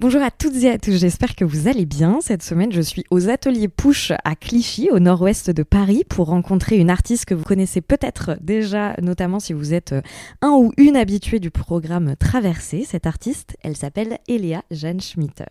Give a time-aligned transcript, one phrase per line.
[0.00, 2.20] Bonjour à toutes et à tous, j'espère que vous allez bien.
[2.20, 6.76] Cette semaine, je suis aux ateliers Push à Clichy, au nord-ouest de Paris, pour rencontrer
[6.76, 9.96] une artiste que vous connaissez peut-être déjà, notamment si vous êtes
[10.40, 12.84] un ou une habituée du programme Traversée.
[12.86, 15.46] Cette artiste, elle s'appelle Eléa Jeanne Schmitter.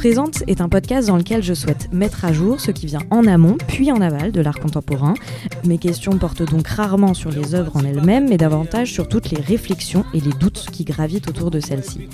[0.00, 3.26] Présente est un podcast dans lequel je souhaite mettre à jour ce qui vient en
[3.26, 5.12] amont puis en aval de l'art contemporain.
[5.66, 9.42] Mes questions portent donc rarement sur les œuvres en elles-mêmes, mais davantage sur toutes les
[9.42, 12.08] réflexions et les doutes qui gravitent autour de celles-ci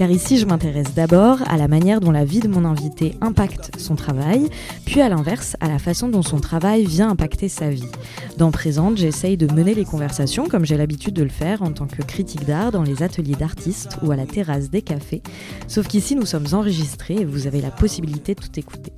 [0.00, 3.78] car ici je m'intéresse d'abord à la manière dont la vie de mon invité impacte
[3.78, 4.48] son travail,
[4.86, 7.84] puis à l'inverse, à la façon dont son travail vient impacter sa vie.
[8.38, 11.86] Dans Présente, j'essaye de mener les conversations comme j'ai l'habitude de le faire en tant
[11.86, 15.22] que critique d'art dans les ateliers d'artistes ou à la terrasse des cafés,
[15.68, 18.94] sauf qu'ici nous sommes enregistrés et vous avez la possibilité de tout écouter.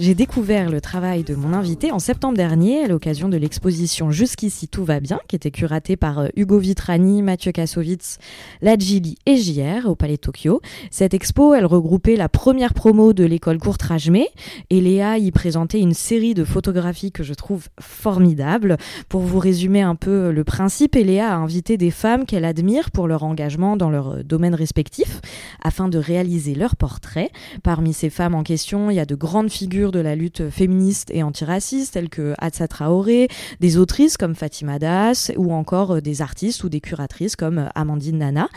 [0.00, 4.66] J'ai découvert le travail de mon invité en septembre dernier à l'occasion de l'exposition Jusqu'ici
[4.66, 8.18] tout va bien, qui était curatée par euh, Hugo Vitrani, Mathieu Kassovitz,
[8.62, 10.62] Ladjili et JR au Palais Tokyo.
[10.90, 14.28] Cette expo, elle regroupait la première promo de l'école courte Rajmé
[14.70, 18.78] et Léa y présentait une série de photographies que je trouve formidables.
[19.10, 23.08] Pour vous résumer un peu le principe, Léa a invité des femmes qu'elle admire pour
[23.08, 25.20] leur engagement dans leur euh, domaine respectif
[25.62, 27.30] afin de réaliser leurs portraits.
[27.62, 31.10] Parmi ces femmes en question, il y a de grandes figures de la lutte féministe
[31.12, 33.28] et antiraciste, telles que Hatsa Traoré,
[33.60, 37.68] des autrices comme Fatima Das, ou encore euh, des artistes ou des curatrices comme euh,
[37.76, 38.48] Amandine Nana.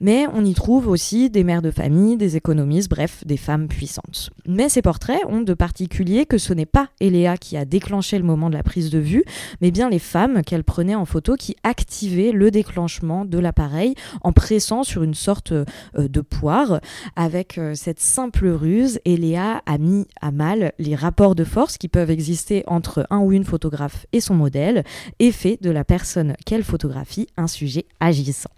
[0.00, 4.30] Mais on y trouve aussi des mères de famille, des économistes, bref, des femmes puissantes.
[4.46, 8.24] Mais ces portraits ont de particulier que ce n'est pas Eléa qui a déclenché le
[8.24, 9.24] moment de la prise de vue,
[9.60, 14.32] mais bien les femmes qu'elle prenait en photo qui activaient le déclenchement de l'appareil en
[14.32, 15.64] pressant sur une sorte euh,
[15.96, 16.80] de poire.
[17.16, 22.10] Avec cette simple ruse, Eléa a mis à mal les rapports de force qui peuvent
[22.10, 24.84] exister entre un ou une photographe et son modèle
[25.18, 28.50] et fait de la personne qu'elle photographie un sujet agissant.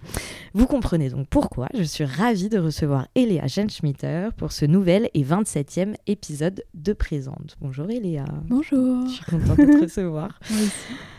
[0.55, 5.23] Vous comprenez donc pourquoi je suis ravie de recevoir Eléa Jenschmitter pour ce nouvel et
[5.23, 7.57] 27e épisode de Présente.
[7.61, 8.25] Bonjour Eléa.
[8.49, 9.07] Bonjour.
[9.07, 10.39] Je suis contente de te recevoir.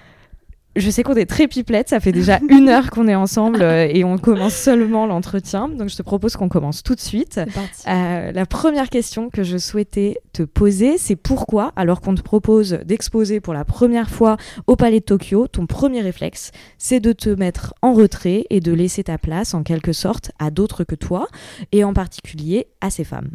[0.78, 3.88] Je sais qu'on est très pipelette, ça fait déjà une heure qu'on est ensemble euh,
[3.90, 5.70] et on commence seulement l'entretien.
[5.70, 7.40] Donc je te propose qu'on commence tout de suite.
[7.88, 12.80] Euh, la première question que je souhaitais te poser, c'est pourquoi, alors qu'on te propose
[12.86, 17.30] d'exposer pour la première fois au Palais de Tokyo, ton premier réflexe, c'est de te
[17.30, 21.28] mettre en retrait et de laisser ta place en quelque sorte à d'autres que toi,
[21.72, 23.32] et en particulier à ces femmes?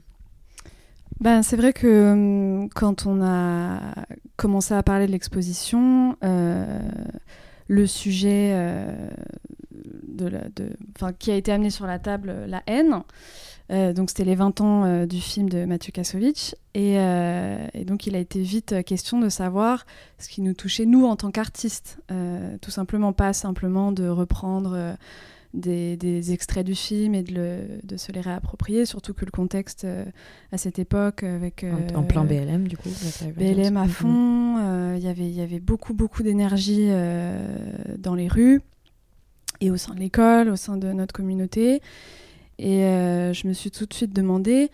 [1.23, 3.79] Ben, c'est vrai que hum, quand on a
[4.37, 6.81] commencé à parler de l'exposition, euh,
[7.69, 9.09] le sujet euh,
[9.71, 10.73] de de,
[11.21, 13.05] qui a été amené sur la table, la haine,
[13.71, 16.97] euh, donc c'était les 20 ans du film de Mathieu Kassovitch, et,
[17.87, 19.87] donc il a été vite question de savoir
[20.19, 22.01] ce qui nous touchait, nous, en tant qu'artistes,
[22.61, 24.97] tout simplement pas simplement de reprendre
[25.55, 30.05] des, extraits du film et de, se les réapproprier, surtout que le contexte euh,
[30.51, 31.65] à cette époque avec...
[31.95, 32.89] en, plein euh, BLM du coup
[33.37, 36.89] BLM à fond, euh, il y avait beaucoup beaucoup d'énergie
[37.99, 38.61] dans les rues
[39.61, 41.81] et au sein de l'école, au sein de notre communauté.
[42.59, 44.71] Et je me suis tout de suite demandé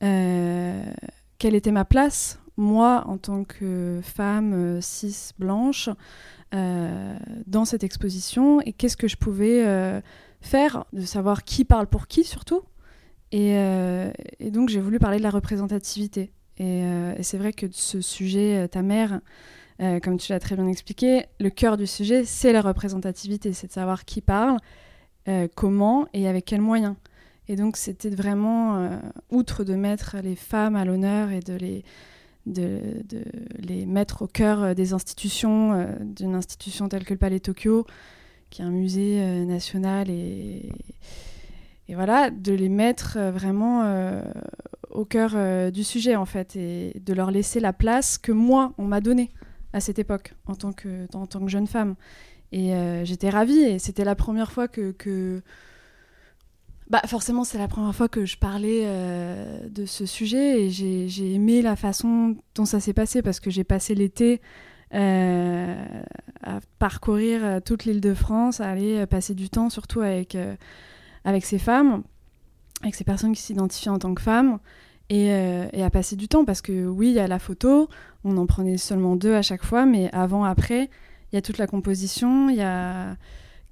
[0.00, 5.88] quelle était ma place, moi, en tant que femme cis blanche,
[6.54, 10.02] euh, dans cette exposition et qu'est-ce que je pouvais euh,
[10.42, 12.60] faire, de savoir qui parle pour qui surtout.
[13.30, 14.10] Et, euh,
[14.50, 16.30] donc j'ai voulu parler de la représentativité.
[16.58, 16.84] Et,
[17.22, 19.20] c'est vrai que ce sujet, ta mère,
[20.02, 23.72] comme tu l'as très bien expliqué, le cœur du sujet, c'est la représentativité, c'est de
[23.72, 24.58] savoir qui parle,
[25.56, 26.94] comment et avec quels moyens.
[27.48, 31.84] Et donc c'était vraiment, outre de mettre les femmes à l'honneur et de les
[32.46, 32.80] de,
[33.58, 37.86] les mettre au cœur euh, des institutions, euh, d'une institution telle que le Palais Tokyo,
[38.50, 40.72] qui est un musée euh, national, et,
[41.88, 44.22] et, voilà, de les mettre vraiment
[44.90, 48.84] au cœur du sujet, en fait, et de leur laisser la place que moi, on
[48.84, 49.30] m'a donnée
[49.72, 51.96] à cette époque, en tant que, en tant que jeune femme.
[52.50, 52.72] Et
[53.04, 55.42] j'étais ravie, et c'était la première fois que, que
[56.92, 61.32] bah forcément, c'est la première fois que je parlais euh, de ce sujet et j'ai
[61.32, 64.42] aimé la façon dont ça s'est passé parce que j'ai passé l'été
[64.92, 66.02] euh,
[66.42, 70.36] à parcourir euh, toute l'île de France, à aller passer du temps surtout avec,
[71.40, 72.02] ces femmes,
[72.82, 74.58] avec ces personnes qui s'identifient en tant que femmes.
[75.08, 77.88] Et, et, à passer du temps parce que oui, il y a la photo,
[78.24, 80.90] on en prenait seulement deux à chaque fois, mais avant, après,
[81.30, 83.16] il y a toute la composition, il y a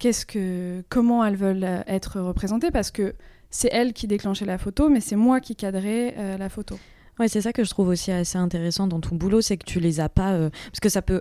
[0.00, 3.14] qu'est-ce que, comment elles veulent euh, être représentées, parce que
[3.50, 6.76] c'est elles qui déclenchaient la photo, mais c'est moi qui cadrais euh, la photo.
[7.19, 9.79] Ouais, c'est ça que je trouve aussi assez intéressant dans ton boulot, c'est que tu
[9.79, 10.32] les as pas.
[10.32, 11.20] euh, Parce que ça peut,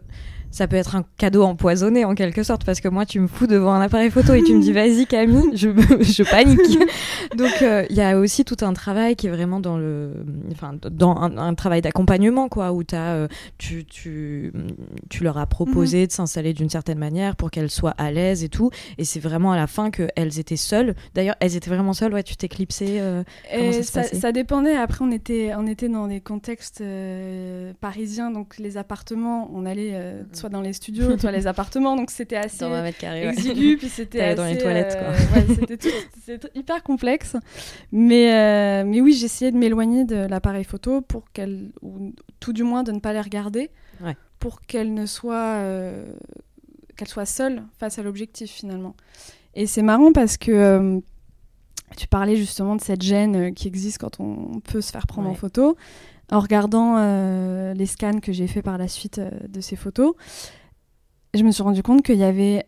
[0.51, 3.48] ça peut être un cadeau empoisonné en quelque sorte, parce que moi, tu me fous
[3.48, 5.69] devant un appareil photo et tu me dis vas-y Camille, je,
[6.01, 6.80] je panique.
[7.38, 10.12] Donc euh, il y a aussi tout un travail qui est vraiment dans le,
[10.51, 14.51] enfin dans un, un travail d'accompagnement quoi, où as, euh, tu, tu,
[15.10, 18.50] tu leur as proposé de s'installer d'une certaine manière pour qu'elles soient à l'aise et
[18.50, 20.96] tout, et c'est vraiment à la fin qu'elles étaient seules.
[21.16, 22.13] D'ailleurs, elles étaient vraiment seules.
[22.13, 23.00] Ouais, tu t'éclipsais.
[23.00, 23.24] euh,
[23.84, 24.75] ça ça, ça dépendait.
[24.75, 29.94] Après, on était, on était dans des contextes euh, parisiens, donc les appartements, on allait
[30.39, 33.25] soit dans les studios, soit les appartements, donc c'était assez dans 20 mètres carrés.
[33.27, 33.33] ouais.
[33.33, 35.07] exigu, puis c'était dans les toilettes, quoi.
[35.09, 35.65] euh, ouais,
[36.25, 37.36] c'était hyper complexe.
[37.91, 42.63] Mais, euh, mais oui, j'essayais de m'éloigner de l'appareil photo pour qu'elle, ou tout du
[42.63, 43.69] moins de ne pas les regarder,
[44.03, 44.15] Ouais.
[44.39, 46.06] pour qu'elle ne soit, euh,
[46.95, 48.95] qu'elle soit seule face à l'objectif finalement.
[49.56, 51.00] Et c'est marrant parce que euh,
[51.97, 55.27] tu parlais justement de cette gêne euh, qui existe quand on peut se faire prendre
[55.27, 55.75] en photo.
[56.31, 60.14] En regardant euh, les scans que j'ai fait par la suite euh, de ces photos,
[61.34, 62.66] je me suis rendu compte qu'il y avait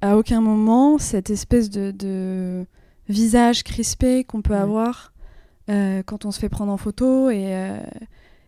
[0.00, 2.66] à aucun moment cette espèce de, de
[3.08, 4.58] visage crispé qu'on peut Ouais.
[4.60, 5.12] avoir
[5.70, 7.30] euh, quand on se fait prendre en photo.
[7.30, 7.52] Et,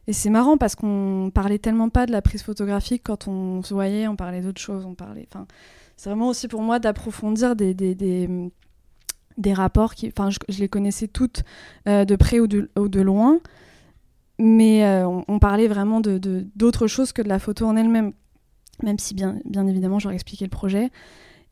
[0.08, 3.72] et c'est marrant parce qu'on parlait tellement pas de la prise photographique quand on se
[3.74, 4.84] voyait, on parlait d'autres choses.
[4.84, 5.46] On parlait, enfin,
[5.96, 8.28] c'est vraiment aussi pour moi d'approfondir des, des, des,
[9.38, 11.42] des rapports qui, enfin, je, je les connaissais toutes
[11.88, 13.40] euh, de près ou de, ou de loin,
[14.38, 16.18] mais euh, on, on parlait vraiment de
[16.54, 18.12] d'autres choses que de la photo en elle-même,
[18.82, 20.90] même si bien, bien évidemment j'aurais expliqué le projet.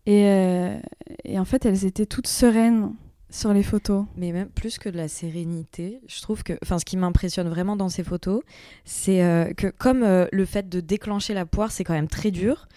[0.07, 0.79] Et, euh,
[1.25, 2.93] et en fait, elles étaient toutes sereines
[3.31, 4.05] sur les photos.
[4.17, 7.75] Mais même plus que de la sérénité, je trouve que, enfin, ce qui m'impressionne vraiment
[7.75, 8.43] dans ces photos,
[8.85, 10.01] c'est euh, que comme
[10.31, 12.69] le fait de déclencher la poire, c'est quand même très dur.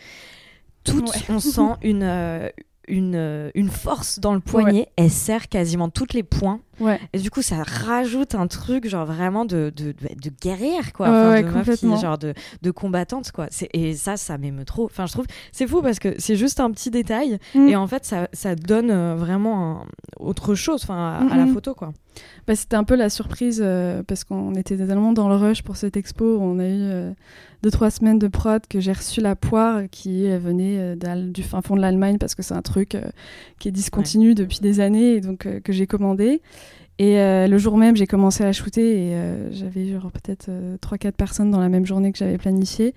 [0.85, 1.21] Toutes, Ouais.
[1.29, 2.49] on sent une
[2.89, 4.87] une, une force dans le poignet.
[4.95, 6.61] Elle serre quasiment toutes les points.
[6.79, 6.99] Ouais.
[7.13, 11.07] Et du coup, ça rajoute un truc genre vraiment de, de, de, guerrière, quoi.
[11.09, 11.97] Ouais, Enfin, ouais, de meuf qui- complètement.
[11.97, 13.47] genre de, de combattante, quoi.
[13.73, 14.85] Et ça, ça m'émeut trop.
[14.85, 17.39] Enfin, je trouve, c'est fou parce que c'est juste un petit détail.
[17.55, 17.67] Mm.
[17.67, 19.85] Et en fait, ça, ça donne euh, vraiment un-
[20.19, 21.93] autre chose enfin, à, à la photo, quoi.
[22.47, 25.75] Bah, c'était un peu la surprise euh, parce qu'on était tellement dans le rush pour
[25.77, 26.39] cette expo.
[26.41, 27.11] On a eu euh,
[27.61, 30.95] deux trois semaines de prod que j'ai reçu la poire qui euh, venait
[31.27, 32.97] du fin fond de l'Allemagne parce que c'est un truc
[33.59, 36.41] qui est discontinu depuis des années et donc que j'ai commandé.
[36.99, 40.97] Et euh, le jour même, j'ai commencé à shooter et euh, j'avais peut-être euh, trois
[40.97, 42.95] quatre personnes dans la même journée que j'avais planifié.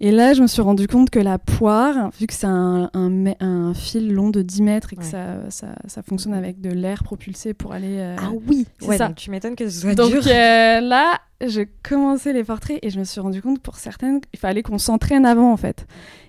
[0.00, 3.08] Et là, je me suis rendu compte que la poire, vu que c'est un, un,
[3.08, 5.06] me- un fil long de 10 mètres et que Ouais.
[5.08, 8.16] ça, ça, ça fonctionne avec de l'air propulsé pour aller euh,
[8.46, 9.06] oui, c'est ouais, ça.
[9.08, 10.22] donc tu m'étonnes que ce soit donc dur.
[10.26, 14.38] euh, là, je commençais les portraits et je me suis rendu compte pour certaines, il
[14.38, 15.86] fallait qu'on s'entraîne avant en fait.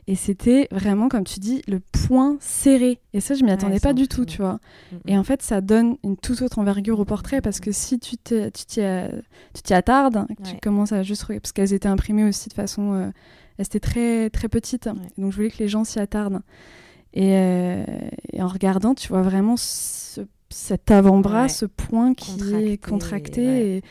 [0.10, 3.02] Et c'était vraiment, comme tu dis, le point serré.
[3.12, 4.58] Et ça, je m'y Ouais, attendais pas du tout, tu vois.
[5.06, 8.16] Et en fait, ça donne une toute autre envergure au portrait parce que si tu
[8.16, 13.10] t'y attardes, tu commences à juste parce qu'elles étaient imprimées aussi de façon, euh,
[13.60, 16.42] étaient très très petites, donc je voulais que les gens s'y attardent.
[17.14, 17.84] Et, euh,
[18.34, 21.50] et en regardant, tu vois vraiment ce- cet avant-bras, Ouais.
[21.50, 23.66] ce point qui Contracté, est contracté, ouais.
[23.78, 23.82] et-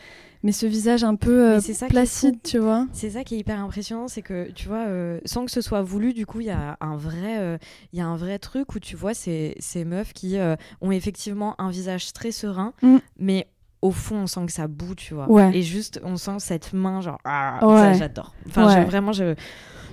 [0.43, 1.59] mais ce visage un peu euh,
[1.89, 2.87] placide, tu vois.
[2.93, 5.81] C'est ça qui est hyper impressionnant, c'est que tu vois, euh, sans que ce soit
[5.81, 7.57] voulu, du coup, il y a un vrai, euh,
[7.91, 10.37] il y a un vrai truc où tu vois ces, ces meufs qui
[10.81, 12.97] ont effectivement un visage très serein, Mm.
[13.19, 13.47] mais
[13.87, 15.29] au fond, on sent que ça boue, tu vois.
[15.29, 15.55] Ouais.
[15.57, 17.75] Et juste, on sent cette main, genre, ah, Ouais.
[17.77, 18.33] ça, j'adore.
[18.47, 18.81] Enfin, Ouais.
[18.83, 19.33] je- vraiment, je,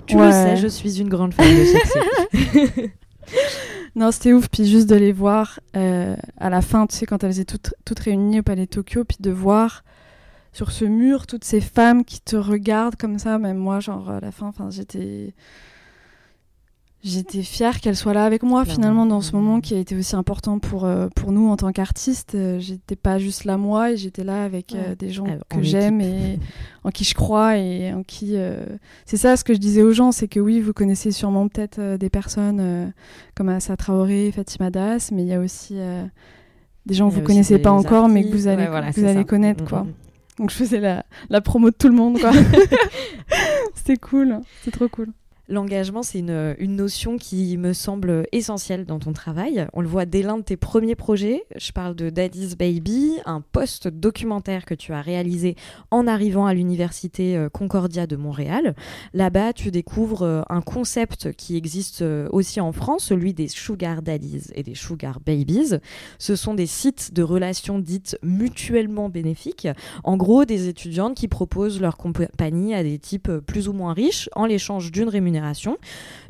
[0.05, 2.89] tu le sais, je suis une grande fan de.
[3.95, 4.49] Non, c'était ouf.
[4.49, 7.73] Puis juste de les voir euh, à la fin, tu sais, quand elles étaient toutes,
[7.85, 9.83] toutes réunies au Palais de Tokyo, puis de voir
[10.51, 14.19] sur ce mur toutes ces femmes qui te regardent comme ça, même moi, genre à
[14.19, 15.33] la fin, j'étais.
[17.07, 18.81] J'étais fière qu'elle soit là avec moi Clairement.
[18.81, 19.41] finalement dans ce Mhm.
[19.43, 22.33] moment qui a été aussi important pour, euh, pour nous en tant qu'artistes.
[22.33, 25.61] Euh, j'étais pas juste là moi et j'étais là avec euh, des gens en que
[25.61, 26.39] j'aime et
[26.83, 28.65] en qui je crois et en qui euh,
[29.05, 31.95] c'est ça ce que je disais aux gens c'est que oui vous connaissez sûrement peut-être
[31.97, 32.91] des personnes
[33.35, 35.75] comme Assa Traoré, Fatima Das mais il y a aussi
[36.87, 39.13] des gens que vous connaissez pas encore mais que vous allez, ouais, voilà, vous allez
[39.19, 39.23] ça.
[39.25, 39.85] connaître quoi.
[40.39, 42.31] Donc je faisais la, la promo de tout le monde quoi.
[43.75, 45.09] C'était cool, c'est trop cool.
[45.47, 49.67] L'engagement, c'est une, notion qui me semble essentielle dans ton travail.
[49.73, 51.43] On le voit dès l'un de tes premiers projets.
[51.55, 55.55] Je parle de Daddy's Baby, un post-documentaire que tu as réalisé
[55.91, 58.75] en arrivant à l'université euh, Concordia de Montréal.
[59.13, 64.01] Là-bas, tu découvres euh, un concept qui existe euh, aussi en France, celui des Sugar
[64.01, 65.75] Daddies et des Sugar Babies.
[66.17, 69.67] Ce sont des sites de relations dites mutuellement bénéfiques.
[70.03, 74.27] En gros, des étudiantes qui proposent leur compagnie à des types plus ou moins riches
[74.35, 75.34] en l'échange d'une rémunération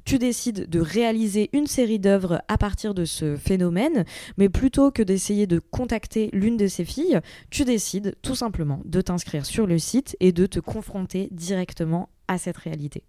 [0.05, 4.05] Tu décides de réaliser une série d'œuvres à partir de ce phénomène,
[4.37, 7.19] mais plutôt que d'essayer de contacter l'une de ces filles,
[7.49, 12.37] tu décides tout simplement de t'inscrire sur le site et de te confronter directement à
[12.37, 13.03] cette réalité.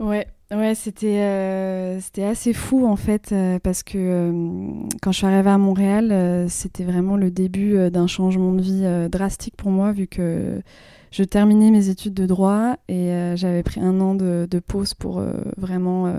[0.00, 5.18] Ouais, ouais, c'était euh, c'était assez fou en fait euh, parce que euh, quand je
[5.18, 9.92] suis arrivée à Montréal, c'était vraiment le début d'un changement de vie drastique pour moi
[9.92, 10.62] vu que
[11.10, 15.22] je terminais mes études de droit et j'avais pris un an de, de pause pour
[15.56, 16.12] vraiment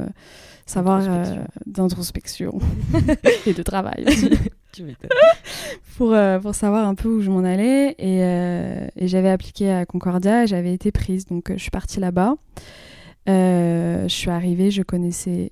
[0.65, 1.01] savoir
[1.65, 2.59] d'introspection
[3.45, 4.05] et de travail.
[5.97, 8.19] pour, pour savoir un peu où je m'en allais et,
[8.95, 12.35] et j'avais appliqué à Concordia et j'avais été prise donc je suis partie là-bas.
[13.29, 15.51] Euh, je suis arrivée, je connaissais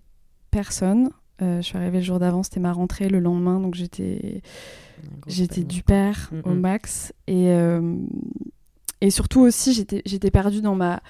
[0.51, 1.09] personne.
[1.41, 3.09] Euh, je suis arrivée le jour d'avant, c'était ma rentrée.
[3.09, 4.41] Le lendemain, donc j'étais
[5.27, 7.13] j'étais du père au max.
[7.27, 7.95] Et, euh,
[9.01, 11.01] et surtout aussi, j'étais perdue dans ma.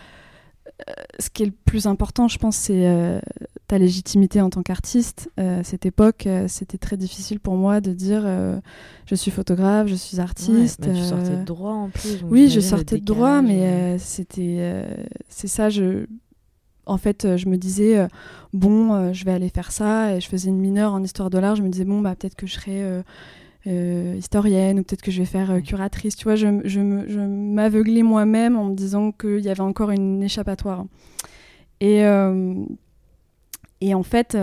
[1.20, 3.22] ce qui est le plus important, je pense, c'est
[3.68, 5.30] ta légitimité en tant qu'artiste.
[5.64, 8.24] cette époque, c'était très difficile pour moi de dire
[9.06, 10.84] je suis photographe, je suis artiste.
[10.84, 12.24] tu sortais de droit en plus.
[12.30, 14.86] Oui, je sortais de droit, mais c'était.
[15.30, 16.06] c'est ça, je
[16.90, 18.08] en fait, euh, je me disais, euh,
[18.52, 20.16] bon, euh, je vais aller faire ça.
[20.16, 21.56] Et je faisais une mineure en histoire de l'art.
[21.56, 22.60] Je me disais, bon, bah, peut-être que je
[23.64, 26.16] serai historienne ou peut-être que je vais faire curatrice.
[26.16, 30.86] Tu vois, je, je m'aveuglais moi-même en me disant qu'il y avait encore une échappatoire.
[31.82, 32.04] Et,
[33.82, 34.38] et en fait,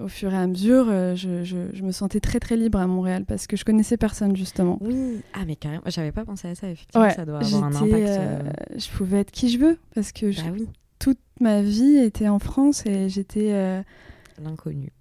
[0.00, 3.46] au fur et à mesure, je, je, me sentais très très libre à Montréal parce
[3.46, 4.78] que je connaissais personne justement.
[4.80, 8.78] Oui, ah mais carrément, j'avais pas pensé à ça, effectivement, ça doit avoir un impact.
[8.78, 10.68] je pouvais être qui je veux parce que bah oui
[11.00, 13.52] toute ma vie était en France et j'étais.
[13.52, 13.82] Euh,
[14.40, 14.92] l'inconnu.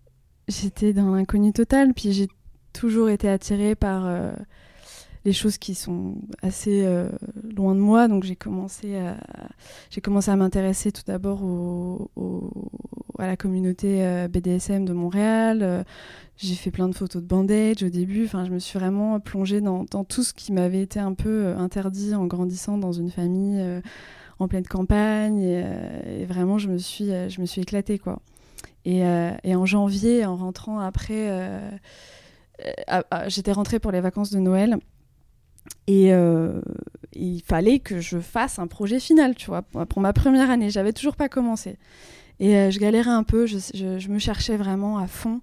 [0.47, 1.93] J'étais dans l'inconnu total.
[1.93, 2.27] Puis j'ai
[2.79, 4.31] toujours été attirée par euh,
[5.25, 7.09] les choses qui sont assez euh,
[7.55, 8.07] loin de moi.
[8.07, 9.17] Donc j'ai commencé à,
[9.89, 11.41] j'ai commencé à m'intéresser tout d'abord
[13.17, 15.83] à la communauté BDSM de Montréal.
[16.37, 18.25] j'ai fait plein de photos de bandage au début.
[18.25, 22.15] Enfin, je me suis vraiment plongée dans, tout ce qui m'avait été un peu interdit
[22.15, 23.81] en grandissant dans une famille
[24.39, 25.41] en pleine campagne.
[25.43, 28.19] Euh, et, vraiment, je me suis, euh, je me suis éclatée, quoi.
[28.87, 31.29] Euh, et en janvier, en rentrant après,
[33.27, 34.77] j'étais rentrée pour les vacances de Noël.
[35.87, 36.11] Et
[37.13, 40.69] il fallait que je fasse un projet final, tu vois, pour ma première année.
[40.69, 41.77] J'avais toujours pas commencé.
[42.39, 45.41] Et je galérais un peu, je, je, me cherchais vraiment à fond.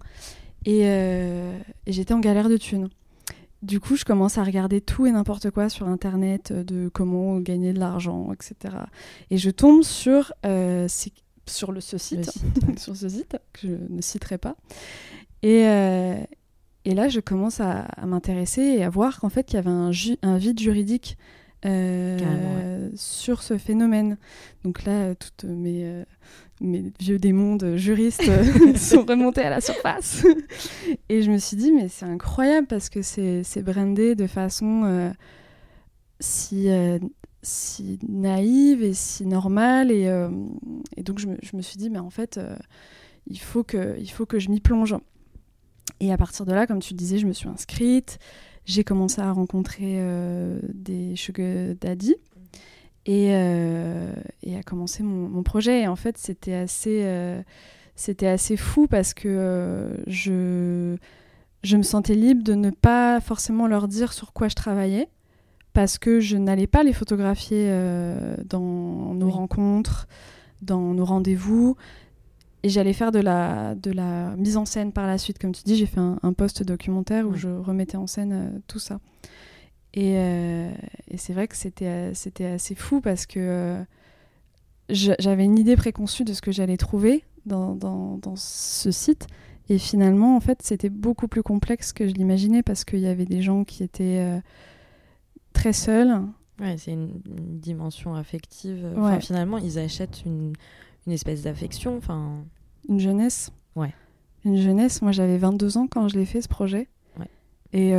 [0.64, 1.52] Et, et
[1.92, 2.88] j'étais en galère de thunes.
[3.62, 7.38] Du coup, je commence à regarder tout et n'importe quoi sur Internet euh, de comment
[7.38, 8.76] gagner de l'argent, etc.
[9.30, 10.87] Et je tombe sur, euh,
[11.46, 12.30] sur le, ce site,
[12.76, 14.56] sur ce site que je ne citerai pas.
[15.42, 16.16] Et, euh,
[16.87, 19.90] et là, je commence à, m'intéresser et à voir qu'en fait, il y avait un,
[20.23, 21.19] un vide juridique
[22.97, 24.16] sur ce phénomène.
[24.64, 26.05] Donc là, toutes mes
[26.61, 28.31] mes vieux démons de juristes
[28.76, 30.25] sont remontés à la surface.
[31.09, 35.11] et je me suis dit, mais c'est incroyable parce que c'est brandé de façon euh,
[36.21, 36.99] si, euh,
[37.43, 39.90] si naïve et si normale.
[39.90, 40.31] Et, euh,
[40.97, 42.40] et donc je me, je me, suis dit, mais en fait,
[43.26, 44.97] il, faut que, il faut que je m'y plonge.
[46.00, 48.19] Et à partir de là, comme tu disais, je me suis inscrite.
[48.65, 50.03] J'ai commencé à rencontrer
[50.75, 52.17] des sugar daddy
[53.07, 54.12] et, euh,
[54.43, 55.83] et a commencé mon, projet.
[55.83, 57.41] Et en fait, c'était assez, euh,
[57.95, 60.97] c'était assez fou parce que euh, je,
[61.62, 65.09] je me sentais libre de ne pas forcément leur dire sur quoi je travaillais
[65.73, 67.69] parce que je n'allais pas les photographier
[68.47, 70.09] dans nos rencontres,
[70.62, 71.76] dans nos rendez-vous.
[72.63, 75.39] Et j'allais faire de la, de la mise en scène par la suite.
[75.39, 78.99] Comme tu dis, j'ai fait un, post documentaire où je remettais en scène tout ça.
[79.97, 80.71] Euh,
[81.09, 83.83] et, c'est vrai que c'était, euh, c'était assez fou parce que euh,
[84.91, 89.27] j'avais une idée préconçue de ce que j'allais trouver dans, dans, dans, ce site.
[89.69, 93.25] Et finalement, en fait, c'était beaucoup plus complexe que je l'imaginais parce qu'il y avait
[93.25, 94.41] des gens qui étaient
[95.53, 96.23] très seuls.
[96.61, 98.87] Ouais, c'est une, dimension affective.
[99.21, 100.53] finalement, ils achètent une,
[101.07, 101.97] une espèce d'affection.
[101.97, 102.45] Enfin...
[102.89, 103.51] Une jeunesse.
[103.75, 103.95] Ouais.
[104.45, 105.03] Une jeunesse.
[105.03, 106.89] Moi, j'avais 22 ans quand je l'ai fait, ce projet.
[107.19, 107.29] Ouais.
[107.73, 107.95] Et,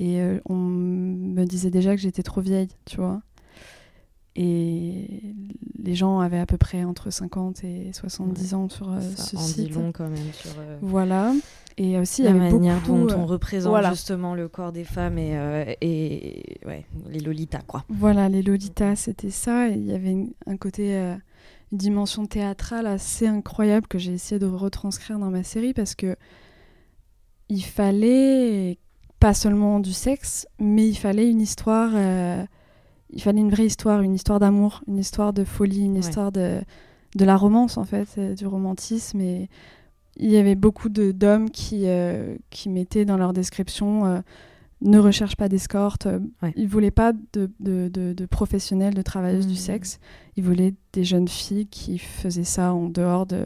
[0.00, 3.20] et euh, on me disait déjà que j'étais trop vieille, tu vois.
[4.34, 5.34] Et
[5.78, 9.40] les gens avaient à peu près entre 50 et 70 ans sur euh, ce en
[9.40, 9.74] site.
[9.74, 10.52] Long quand même sur.
[10.58, 11.34] Euh, voilà.
[11.76, 14.84] Et aussi, la il y avait manière beaucoup, dont on représente justement le corps des
[14.84, 17.84] femmes et, et ouais, les lolitas, quoi.
[17.90, 19.68] Voilà, les lolitas, c'était ça.
[19.68, 20.16] Et il y avait
[20.46, 21.14] un côté,
[21.72, 26.16] dimension théâtrale assez incroyable que j'ai essayé de retranscrire dans ma série parce que
[27.48, 28.78] il fallait
[29.18, 32.44] pas seulement du sexe, mais il fallait une histoire, euh,
[33.10, 36.60] il fallait une vraie histoire, une histoire d'amour, une histoire de folie, une histoire de,
[37.16, 39.20] de la romance en fait, du romantisme.
[39.20, 39.48] Et
[40.16, 41.86] il y avait beaucoup d'hommes qui,
[42.50, 44.22] qui mettaient dans leur description
[44.82, 46.08] ne recherche pas d'escorte.
[46.56, 49.56] Ils ne voulaient pas de, de, de, professionnels, de travailleuses du mmh.
[49.56, 50.00] sexe.
[50.36, 53.44] Ils voulaient des jeunes filles qui faisaient ça en dehors de,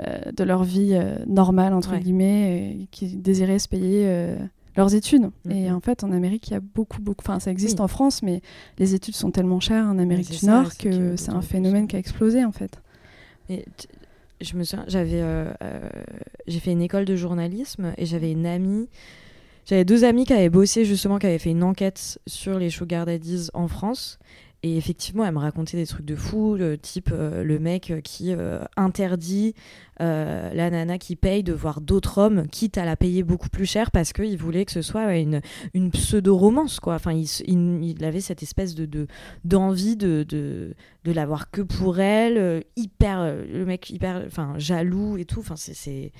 [0.00, 4.36] euh, de leur vie euh, normale, entre guillemets, et qui désiraient se payer euh,
[4.76, 5.30] leurs études.
[5.44, 5.50] Mmh.
[5.52, 7.22] Et en fait, en Amérique, il y a beaucoup, beaucoup.
[7.24, 8.42] Enfin, ça existe en France, mais
[8.78, 11.98] les études sont tellement chères en Amérique du Nord que c'est un phénomène qui a
[11.98, 12.80] explosé, en fait.
[13.48, 13.64] Mais
[14.40, 15.22] je me souviens, j'avais,
[16.48, 18.88] j'ai fait une école de journalisme et j'avais une amie
[19.66, 23.04] j'avais deux amis qui avaient bossé justement, qui avaient fait une enquête sur les sugar
[23.04, 24.18] daddies en France.
[24.62, 28.58] Et effectivement, elle me racontait des trucs de fou, type euh, le mec qui euh,
[28.76, 29.54] interdit
[30.00, 33.66] euh, la nana qui paye de voir d'autres hommes, quitte à la payer beaucoup plus
[33.66, 35.40] cher parce qu'il voulait que ce soit une,
[35.74, 36.80] une pseudo-romance.
[36.80, 36.94] quoi.
[36.94, 39.06] Enfin, il, il, avait cette espèce de
[39.44, 45.26] d'envie de, de, de, l'avoir que pour elle, hyper, le mec hyper enfin, jaloux et
[45.26, 45.40] tout.
[45.40, 46.12] Enfin, c'est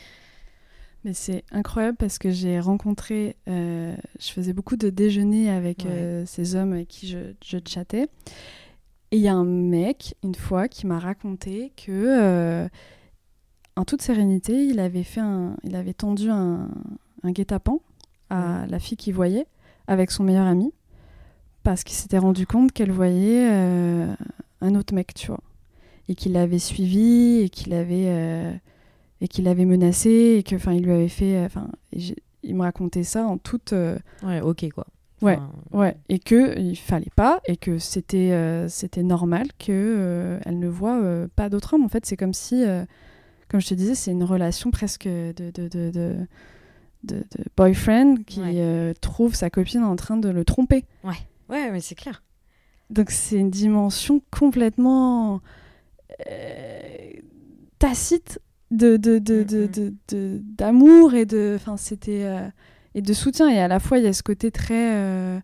[1.07, 6.25] mais c'est incroyable parce que j'ai rencontré, euh, je faisais beaucoup de déjeuners avec euh,
[6.27, 8.09] ces hommes avec qui je, je chattais.
[9.13, 12.69] Et il y a un mec, une fois, qui m'a raconté que, euh,
[13.77, 16.69] en toute sérénité, il avait, fait un, il avait tendu un,
[17.23, 17.81] un guet-apens
[18.29, 19.47] à la fille qu'il voyait
[19.87, 20.73] avec son meilleur ami
[21.63, 23.47] parce qu'il s'était rendu compte qu'elle voyait
[24.61, 25.43] un autre mec, tu vois.
[26.09, 28.61] Et qu'il l'avait suivi et qu'il avait
[29.21, 33.03] et qu'il l'avait menacé et que enfin il lui avait fait enfin il me racontait
[33.03, 34.87] ça en toute euh, ouais ok quoi.
[35.23, 35.39] Ouais
[35.73, 35.97] ouais.
[36.11, 40.69] Et que il fallait pas et que c'était euh, c'était normal que euh, elle ne
[40.69, 41.01] voit
[41.35, 42.65] pas d'autre homme en fait c'est comme si
[43.49, 46.17] comme je te disais c'est une relation presque de de, de, de,
[47.05, 47.25] de
[47.57, 48.43] boyfriend qui
[49.01, 50.85] trouve sa copine en train de le tromper.
[51.03, 51.15] Ouais.
[51.49, 52.23] Ouais mais c'est clair.
[52.91, 55.41] Donc c'est une dimension complètement
[57.79, 58.39] tacite
[58.71, 59.97] de, de, de, mm, mm.
[60.09, 62.49] de, d'amour et de enfin c'était euh,
[62.95, 63.49] et de soutien.
[63.49, 65.39] Et à la fois il y a ce côté très euh,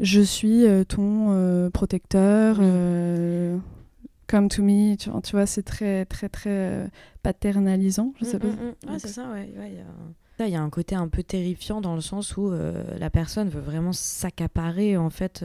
[0.00, 2.56] je suis euh, ton protecteur
[4.26, 6.90] come to me tu, tu vois c'est très très très
[7.22, 8.98] paternalisant je sais mm, pas.
[8.98, 9.84] c'est ça ouais, ouais
[10.46, 13.60] il y a un côté un peu terrifiant dans le sens où la personne veut
[13.60, 15.44] vraiment s'accaparer en fait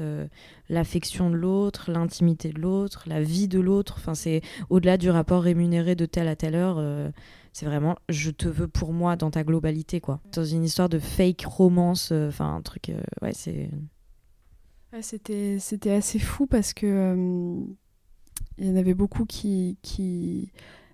[0.69, 3.95] l'affection de l'autre, l'intimité de l'autre, la vie de l'autre.
[3.97, 6.77] Enfin, c'est au-delà du rapport rémunéré de telle à telle heure.
[6.79, 7.09] Euh,
[7.51, 10.19] c'est vraiment je te veux pour moi dans ta globalité quoi.
[10.33, 13.69] Dans une histoire de fake romance, euh, enfin un truc, euh, ouais c'est.
[15.01, 17.15] c'était c'était assez fou parce que
[18.57, 20.51] il y en avait beaucoup qui qui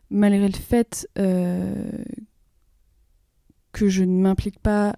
[0.09, 1.07] malgré le fait
[3.71, 4.95] que je ne m'implique pas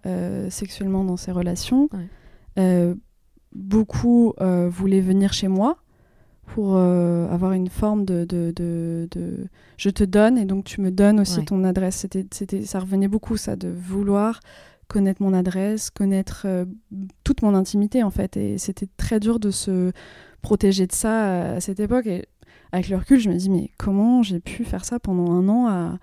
[0.50, 1.90] sexuellement dans ces relations
[3.54, 5.78] beaucoup euh, voulaient venir chez moi
[6.46, 10.92] pour euh, avoir une forme de, de, de, je te donne et donc tu me
[10.92, 11.98] donnes aussi ton adresse.
[11.98, 14.42] C'était, c'était, ça revenait beaucoup ça, de vouloir
[14.90, 16.66] connaître mon adresse, connaître euh,
[17.24, 18.36] toute mon intimité en fait.
[18.36, 19.94] Et c'était très dur de se
[20.42, 22.08] protéger de ça à, cette époque.
[22.08, 22.26] Et
[22.74, 25.68] avec le recul, je me dis mais comment j'ai pu faire ça pendant un an
[25.68, 26.00] à,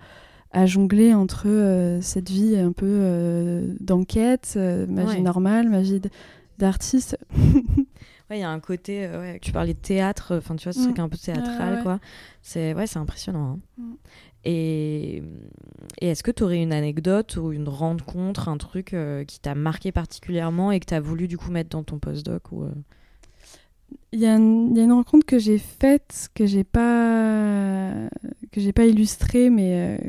[0.51, 4.57] à jongler entre cette vie un peu d'enquête,
[4.87, 6.01] ma vie normale, ma vie
[6.59, 7.17] d'artistes.
[8.29, 9.05] ouais, il y a un côté.
[9.05, 10.83] Euh, ouais, tu parlais de théâtre, enfin, tu vois, ce mm.
[10.83, 11.99] truc un peu théâtral, quoi.
[12.41, 13.57] C'est ouais, c'est impressionnant.
[13.57, 13.59] Hein.
[13.77, 13.93] Mm.
[14.45, 15.23] Et,
[15.99, 19.55] et est-ce que tu aurais une anecdote ou une rencontre, un truc euh, qui t'a
[19.55, 22.71] marqué particulièrement et que tu as voulu du coup mettre dans ton postdoc ou euh?
[24.11, 27.91] Il y, a une, y, a une rencontre que j'ai faite que j'ai pas
[28.51, 29.99] que j'ai pas illustrée mais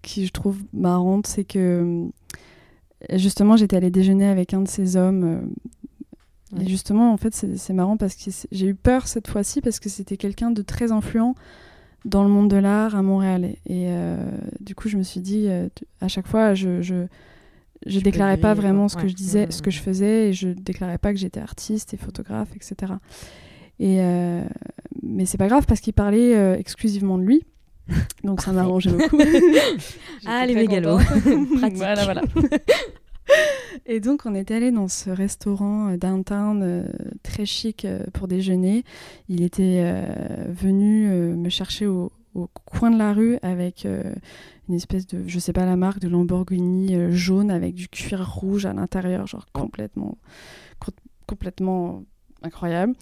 [0.00, 2.08] qui je trouve marrante, c'est que
[3.14, 5.24] justement, j'étais allée déjeuner avec un de ces hommes.
[5.24, 9.80] Euh, et justement, en fait, c'est marrant parce que j'ai eu peur cette fois-ci parce
[9.80, 11.34] que c'était quelqu'un de très influent
[12.04, 13.44] dans le monde de l'art à Montréal.
[13.66, 14.16] Et, euh,
[14.60, 15.68] du coup, je me suis dit, euh,
[16.00, 17.06] à chaque fois, je, je,
[17.86, 20.98] je déclarais pas vraiment ce que je disais, ce que je faisais, et je déclarais
[20.98, 22.94] pas que j'étais artiste et photographe, etc.
[23.78, 24.00] Et
[25.02, 27.44] mais c'est pas grave parce qu'il parlait exclusivement de lui.
[28.24, 29.18] Donc ça m'arrangeait beaucoup.
[30.26, 30.98] ah, les mégalos.
[31.74, 32.22] voilà, voilà.
[33.86, 36.84] Et donc, on est allé dans ce restaurant euh, downtown euh,
[37.22, 38.84] très chic euh, pour déjeuner.
[39.28, 39.84] Il était
[40.48, 42.12] venu me chercher au,
[42.64, 43.86] coin de la rue avec
[44.68, 48.66] une espèce de, je sais pas la marque, de Lamborghini jaune avec du cuir rouge
[48.66, 50.18] à l'intérieur, genre complètement,
[51.26, 52.04] complètement
[52.42, 52.94] incroyable.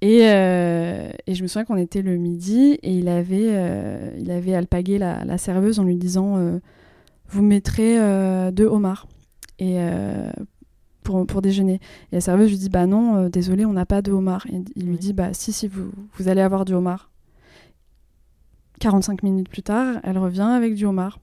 [0.00, 4.98] Et, et, je me souviens qu'on était le midi et il avait, il avait alpagué
[4.98, 6.58] la, la, serveuse en lui disant
[7.28, 7.98] Vous mettrez
[8.52, 9.06] deux homards.
[9.58, 10.30] Et euh,
[11.02, 11.80] pour, pour déjeuner.
[12.10, 14.46] Et la serveuse lui dit Bah non, euh, désolé, on n'a pas de homard.
[14.46, 17.10] Et il lui dit Bah si, si, vous, vous allez avoir du homard.
[18.80, 21.20] 45 minutes plus tard, elle revient avec du homard.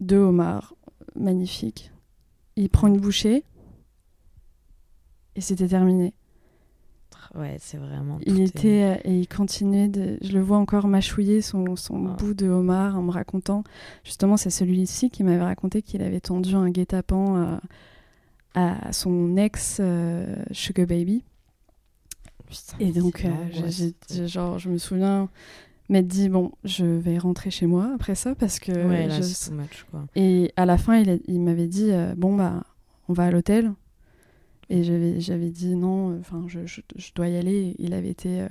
[0.00, 0.74] Deux homards,
[1.16, 1.90] magnifiques.
[2.56, 3.44] Il prend une bouchée
[5.36, 6.14] et c'était terminé.
[7.34, 8.18] Ouais, c'est vraiment.
[8.26, 10.18] Il était euh, et il continuait de.
[10.22, 12.16] Je le vois encore mâchouiller son, son Ah.
[12.16, 13.64] bout de homard en me racontant.
[14.04, 17.58] Justement, c'est celui-ci qui m'avait raconté qu'il avait tendu un guet-apens
[18.54, 21.24] à, à son ex euh, Sugar Baby.
[22.46, 25.28] Putain, Et donc, euh, genre, je me souviens
[25.88, 28.72] m'être dit bon, je vais rentrer chez moi après ça parce que.
[28.72, 29.22] Ouais, là, je-
[29.90, 30.04] quoi.
[30.16, 32.64] Et à la fin, il, a- il m'avait dit euh, bon bah,
[33.08, 33.72] on va à l'hôtel.
[34.70, 37.76] Et j'avais j'avais dit non, enfin, je, je- je dois y aller.
[37.78, 38.48] Il avait été euh,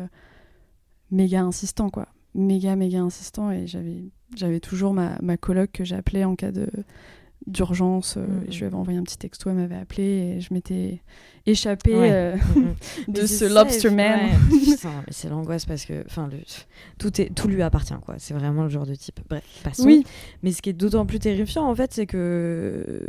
[1.12, 2.08] méga insistant, quoi.
[2.36, 3.52] Méga, méga insistant.
[3.52, 4.04] Et j'avais
[4.36, 6.68] j'avais toujours ma, ma coloc que j'appelais en cas de
[7.48, 8.16] d'urgence.
[8.18, 10.04] euh, et je lui avais envoyé un petit texto, elle m'avait appelé
[10.38, 11.02] et je m'étais
[11.46, 12.10] échappée Ouais.
[12.12, 12.74] euh, Mm, mm.
[13.14, 14.20] de Mais ce lobster man.
[14.52, 14.78] ouais,
[15.10, 16.30] c'est l'angoisse parce que enfin
[16.98, 18.16] tout est tout lui appartient quoi.
[18.18, 19.20] C'est vraiment le genre de type.
[19.30, 19.86] Bref, passons.
[19.86, 20.06] Oui,
[20.42, 23.06] Mais ce qui est d'autant plus terrifiant en fait, c'est que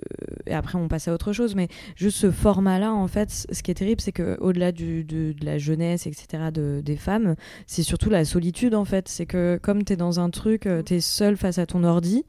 [0.47, 3.70] et après on passe à autre chose, mais juste ce format-là en fait, ce qui
[3.70, 7.83] est terrible, c'est que au-delà du, de, de la jeunesse etc de, des femmes, c'est
[7.85, 9.09] surtout la solitude en fait.
[9.09, 12.25] C'est que comme t'es dans un truc, euh, t'es seul face à ton ordi.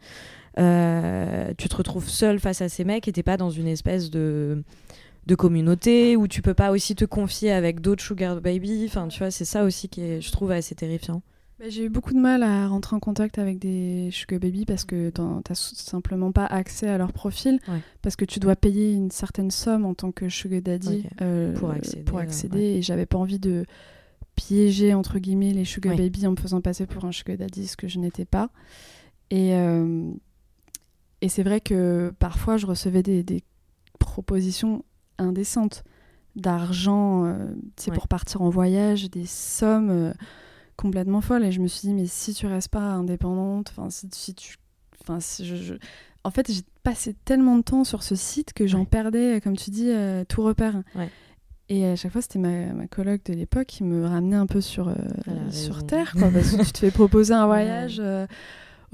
[0.57, 4.09] Euh, tu te retrouves seul face à ces mecs et t'es pas dans une espèce
[4.09, 4.63] de
[5.27, 8.83] de communauté où tu peux pas aussi te confier avec d'autres sugar baby.
[8.87, 11.21] Enfin tu vois c'est ça aussi qui est je trouve assez terrifiant.
[11.59, 14.83] Bah, J'ai eu beaucoup de mal à rentrer en contact avec des sugar baby parce
[14.85, 17.59] que t'en- t'as simplement pas accès à leur profil.
[17.67, 17.79] Ouais.
[18.03, 21.71] parce que tu dois payer une certaine somme en tant que sugar daddy euh, Pour
[21.71, 22.59] accéder, pour accéder.
[22.61, 23.65] et j'avais pas envie de
[24.35, 26.03] piéger entre guillemets les sugar Ouais.
[26.03, 28.49] baby en me faisant passer pour un sugar daddy ce que je n'étais pas.
[29.31, 30.11] Et euh,
[31.21, 33.43] et c'est vrai que parfois je recevais des, des
[33.99, 34.83] propositions
[35.17, 35.83] indécentes
[36.35, 37.47] d'argent euh,
[37.77, 37.97] sais, Ouais.
[37.97, 40.13] pour partir en voyage des sommes euh,
[40.75, 44.09] complètement folles et je me suis dit mais si tu restes pas indépendante enfin si,
[44.11, 44.57] si tu
[45.01, 45.73] enfin si je, je-
[46.25, 48.85] en fait j'ai passé tellement de temps sur ce site que j'en Ouais.
[48.85, 51.09] perdais comme tu dis euh, tout repère Ouais.
[51.69, 54.59] et à chaque fois c'était ma, ma coloc de l'époque qui me ramenait un peu
[54.59, 54.95] sur euh,
[55.27, 58.27] Elle a sur terre quoi parce que tu te fais proposer un voyage euh,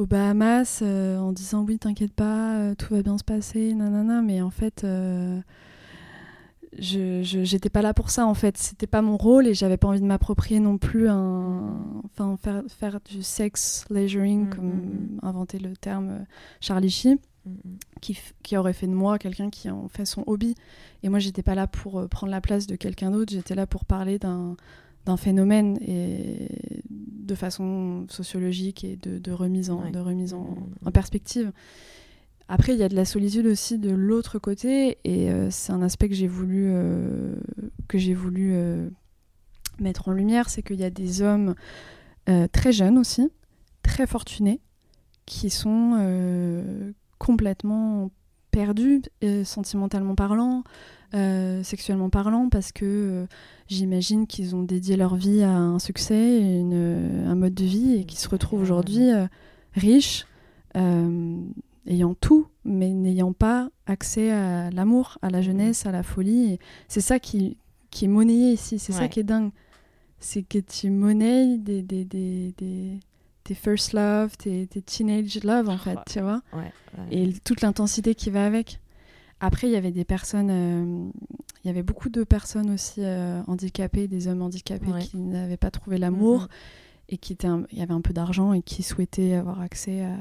[0.01, 4.21] aux Bahamas euh, en disant oui t'inquiète pas euh, tout va bien se passer nanana
[4.21, 5.39] mais en fait euh,
[6.77, 8.57] je j'étais pas là pour ça en fait.
[8.57, 12.63] C'était pas mon rôle et j'avais pas envie de m'approprier non plus un enfin faire
[12.69, 16.25] faire du sex leisuring Mm, comme mm, inventé le terme
[16.61, 17.51] Charlie Sheen Mm,
[18.01, 20.55] qui, qui aurait fait de moi quelqu'un qui en fait son hobby.
[21.03, 23.85] Et moi, j'étais pas là pour prendre la place de quelqu'un d'autre, j'étais là pour
[23.85, 24.55] parler d'un
[25.05, 26.47] d'un phénomène et
[26.89, 29.91] de façon sociologique et de, de remise, en, Ouais.
[29.91, 30.57] de remise en, Mhm.
[30.85, 31.51] en perspective.
[32.47, 35.81] Après, il y a de la solitude aussi de l'autre côté, et euh, c'est un
[35.81, 37.35] aspect que j'ai voulu, euh,
[37.87, 38.89] que j'ai voulu euh,
[39.79, 41.55] mettre en lumière, c'est qu'il y a des hommes
[42.53, 43.29] très jeunes aussi,
[43.83, 44.61] très fortunés,
[45.25, 48.11] qui sont complètement
[48.51, 50.63] perdus, euh, sentimentalement parlant,
[51.13, 53.25] euh, sexuellement parlant, parce que euh,
[53.67, 58.03] j'imagine qu'ils ont dédié leur vie à un succès, une- un mode de vie, et
[58.05, 59.25] qui se retrouvent aujourd'hui euh,
[59.73, 60.25] riches,
[61.87, 66.59] ayant tout, mais n'ayant pas accès à l'amour, à la jeunesse, à la folie.
[66.87, 67.57] C'est ça qui,
[67.89, 69.51] qui est monnayé ici, c'est ça qui est dingue.
[70.19, 72.99] C'est que tu monnaies des, des, des, des,
[73.43, 76.03] tes first love, tes, tes teenage love, en fait, Oh.
[76.09, 77.07] tu vois ouais, ouais.
[77.11, 78.79] et toute l'intensité qui va avec.
[79.39, 81.09] Après, il y avait des personnes, euh,
[81.63, 85.01] il y avait beaucoup de personnes aussi euh, handicapées, des hommes handicapés Ouais.
[85.01, 86.47] qui n'avaient pas trouvé l'amour Mhm.
[87.09, 90.03] et qui étaient, un- il y avait un peu d'argent et qui souhaitaient avoir accès
[90.03, 90.13] à,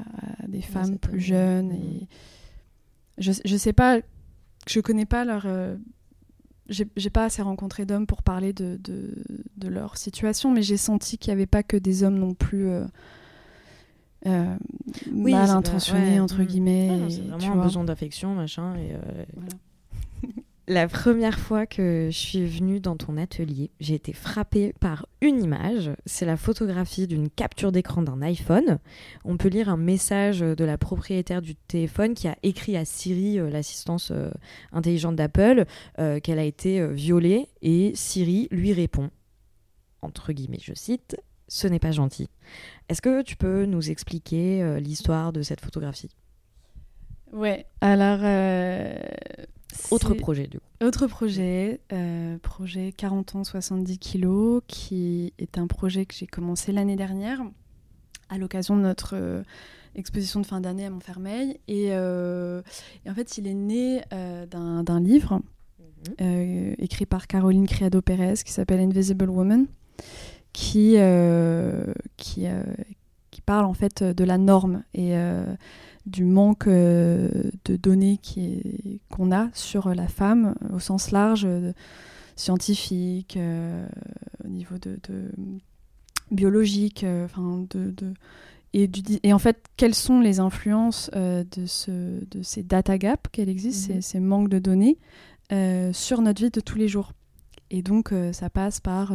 [0.43, 1.67] à des femmes plus jeunes.
[1.69, 1.75] Mhm.
[1.75, 2.07] Et
[3.19, 3.99] je, je sais pas,
[4.67, 5.43] je connais pas leur.
[5.45, 5.77] euh,
[6.71, 9.13] j'ai pas assez rencontré d'hommes pour parler de, de,
[9.57, 12.69] de leur situation, mais j'ai senti qu'il n'y avait pas que des hommes non plus
[12.69, 12.85] euh,
[14.27, 14.55] euh,
[15.11, 16.45] Oui, mal intentionnés, ouais, entre mm.
[16.45, 17.07] guillemets.
[17.09, 17.63] Tu vraiment un vois.
[17.65, 19.53] besoin d'affection machin et euh, Voilà.
[20.67, 25.41] La première fois que je suis venue dans ton atelier, j'ai été frappée par une
[25.41, 25.89] image.
[26.05, 28.77] C'est la photographie d'une capture d'écran d'un iPhone.
[29.25, 33.39] On peut lire un message de la propriétaire du téléphone qui a écrit à Siri,
[33.39, 34.29] euh, l'assistance euh,
[34.71, 35.65] intelligente d'Apple,
[35.97, 37.47] euh, qu'elle a été violée.
[37.63, 39.09] Et Siri lui répond,
[40.03, 42.29] entre guillemets, je cite, Ce n'est pas gentil.
[42.87, 46.11] Est-ce que tu peux nous expliquer l'histoire de cette photographie?
[47.33, 48.19] Ouais, alors.
[49.89, 50.65] Autre projet, du coup.
[50.85, 56.71] Autre projet, euh, projet 40 ans 70 kilos, qui est un projet que j'ai commencé
[56.71, 57.41] l'année dernière
[58.29, 59.43] à l'occasion de notre
[59.95, 61.59] exposition de fin d'année à Montfermeil.
[61.67, 61.91] Et, et,
[63.09, 64.01] en fait, il est né
[64.49, 65.41] d'un livre
[66.19, 66.75] mhm.
[66.77, 69.67] écrit par Caroline Criado Pérez qui s'appelle Invisible Woman,
[70.53, 70.95] qui,
[72.15, 72.45] qui,
[73.31, 75.13] qui parle en fait de la norme et
[76.05, 77.29] du manque euh,
[77.65, 78.19] de données
[79.09, 81.73] qu'on a sur la femme au sens large, euh,
[82.35, 83.87] scientifique, euh,
[84.43, 84.97] au niveau de,
[86.31, 87.93] biologique, enfin de,
[88.73, 88.89] et,
[89.23, 93.87] et, en fait, quelles sont les influences de, ce, de ces data gaps qu'elle existe,
[93.87, 94.01] ces, mhm.
[94.01, 94.97] ces, manques de données,
[95.91, 97.11] sur notre vie de tous les jours?
[97.71, 99.13] Et donc, ça passe par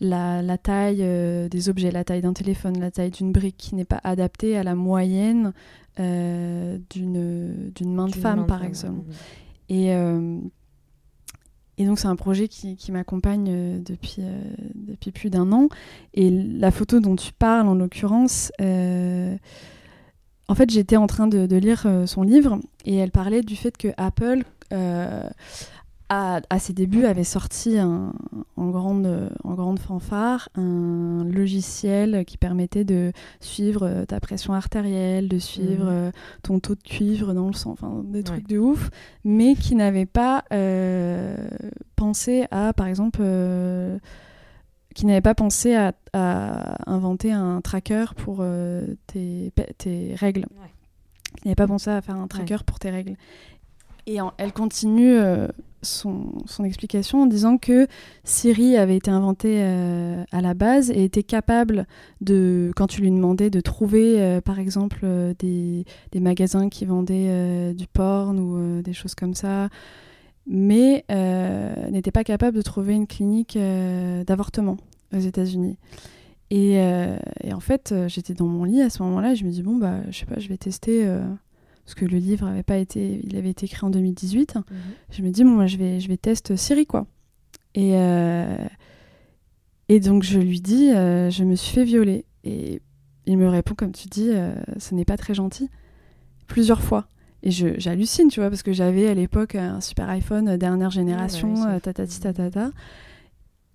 [0.00, 1.04] la, la, taille
[1.50, 4.62] des objets, la taille d'un téléphone, la taille d'une brique qui n'est pas adaptée à
[4.62, 5.52] la moyenne
[6.00, 9.10] euh, d'une main de femme, par exemple.
[9.68, 10.38] Et, euh,
[11.76, 14.22] et donc, c'est un projet qui, qui m'accompagne euh, depuis,
[14.76, 15.68] depuis plus d'un an.
[16.14, 21.56] Et la photo dont tu parles, en l'occurrence, en fait, j'étais en train de, de,
[21.56, 24.44] lire son livre et elle parlait du fait que Apple
[26.08, 28.12] à, ses débuts, avait sorti en,
[28.56, 35.38] grande, en grande fanfare un logiciel qui permettait de suivre euh, ta pression artérielle, de
[35.38, 35.90] suivre mhm.
[35.90, 36.10] euh,
[36.42, 38.90] ton taux de cuivre dans le sang, enfin des trucs de ouf,
[39.24, 41.36] mais qui n'avait pas euh,
[41.94, 43.22] pensé à, par exemple,
[44.94, 45.92] qui n'avait pas pensé à,
[46.86, 48.44] inventer un tracker pour
[49.06, 50.46] tes, tes, règles.
[51.36, 53.16] Qui n'avait pas pensé à faire un tracker pour tes règles.
[54.06, 55.20] Et elle continue
[55.82, 57.86] son, explication en disant que
[58.24, 61.86] Siri avait été inventée euh, à la base et était capable
[62.20, 65.84] de, quand tu lui demandais de trouver euh, par exemple euh, des,
[66.20, 69.68] magasins qui vendaient du porn ou des choses comme ça,
[70.46, 71.04] mais
[71.90, 73.56] n'était pas capable de trouver une clinique
[74.26, 74.76] d'avortement
[75.14, 75.78] aux États-Unis.
[76.50, 76.80] Et,
[77.52, 80.00] en fait, j'étais dans mon lit à ce moment-là et je me dis, bon, bah,
[80.10, 81.06] je sais pas, je vais tester
[81.88, 84.56] parce que le livre avait pas été, il avait été écrit en 2018.
[84.56, 84.62] Mhm.
[85.10, 87.06] Je me dis bon, moi je vais, je vais tester Siri quoi.
[87.74, 88.58] Et euh,
[89.88, 92.26] et donc je lui dis, euh, je me suis fait violer.
[92.44, 92.82] Et
[93.24, 95.70] il me répond comme tu dis, euh, ce n'est pas très gentil,
[96.46, 97.08] plusieurs fois.
[97.42, 101.80] Et j'hallucine, tu vois, parce que j'avais à l'époque un super iPhone dernière génération, ah,
[101.80, 102.70] tatati tatata.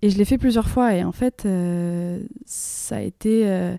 [0.02, 0.94] Et je l'ai fait plusieurs fois.
[0.94, 1.48] Et en fait,
[2.46, 3.76] ça a été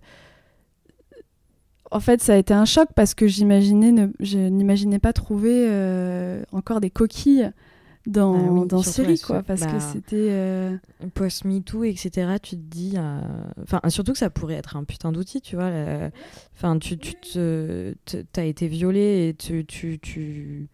[1.91, 6.43] en fait, ça a été un choc parce que j'imaginais, je n'imaginais pas trouver euh,
[6.51, 7.51] encore des coquilles
[8.07, 10.77] dans, bah dans Siri, quoi, parce que bah, c'était euh...
[11.15, 12.35] post MeToo, etc.
[12.41, 13.19] Tu te dis, euh,
[13.63, 15.71] enfin, surtout que ça pourrait être un putain d'outil, tu vois.
[16.55, 17.95] Enfin, tu, tu te,
[18.35, 20.67] as été violé et tu, tu, tu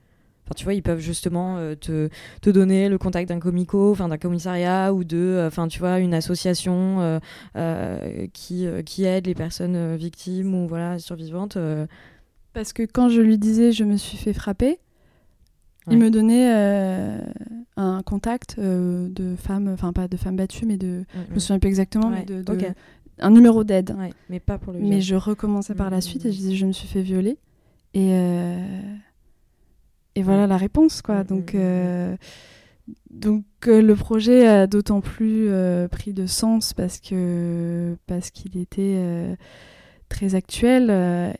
[0.55, 2.09] tu vois, ils peuvent justement euh, te,
[2.41, 5.99] te, donner le contact d'un comico, enfin d'un commissariat ou de, euh, enfin, tu vois,
[5.99, 7.19] une association
[7.55, 11.57] euh, qui, qui aide les personnes victimes ou voilà survivantes.
[12.53, 14.79] Parce que quand je lui disais je me suis fait frapper,
[15.89, 16.51] il me donnait
[17.77, 21.39] un contact de femmes, enfin pas de femmes battues, mais de, mm, je me mm.
[21.39, 22.43] souviens plus exactement, mais de,
[23.19, 23.95] un numéro d'aide.
[24.29, 24.79] mais pas pour le.
[24.79, 27.37] Mais je recommençais par la mm, suite et je disais je me suis fait violer
[27.93, 28.13] et
[30.21, 31.23] et voilà la réponse, quoi.
[31.23, 32.15] Mm, donc, mm, mm, euh,
[33.09, 38.57] donc euh, le projet a d'autant plus euh, pris de sens parce que parce qu'il
[38.57, 39.35] était
[40.09, 40.91] très actuel.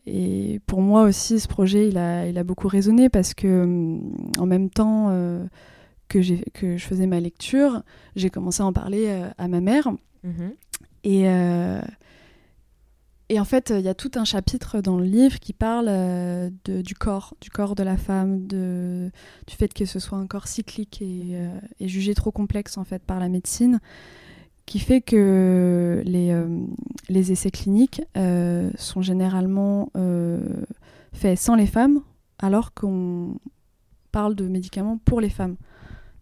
[0.08, 4.00] et pour moi aussi, ce projet, il a, il a beaucoup résonné parce que
[4.39, 5.10] en même temps
[6.08, 6.20] que,
[6.52, 7.84] que je faisais ma lecture,
[8.15, 9.89] j'ai commencé à en parler à ma mère.
[10.26, 10.54] Mm-hmm.
[11.04, 11.28] Et
[13.32, 16.50] et en fait, il y a tout un chapitre dans le livre qui parle euh,
[16.65, 19.10] de, du corps, du corps de la femme, de,
[19.48, 21.48] du fait que ce soit un corps cyclique et, euh,
[21.80, 23.80] jugé trop complexe en fait par la médecine,
[24.65, 26.46] qui fait que les, euh,
[27.08, 28.02] les essais cliniques
[28.76, 29.89] sont généralement
[31.13, 32.02] faits sans les femmes,
[32.38, 33.38] alors qu'on
[34.12, 35.56] parle de médicaments pour les femmes.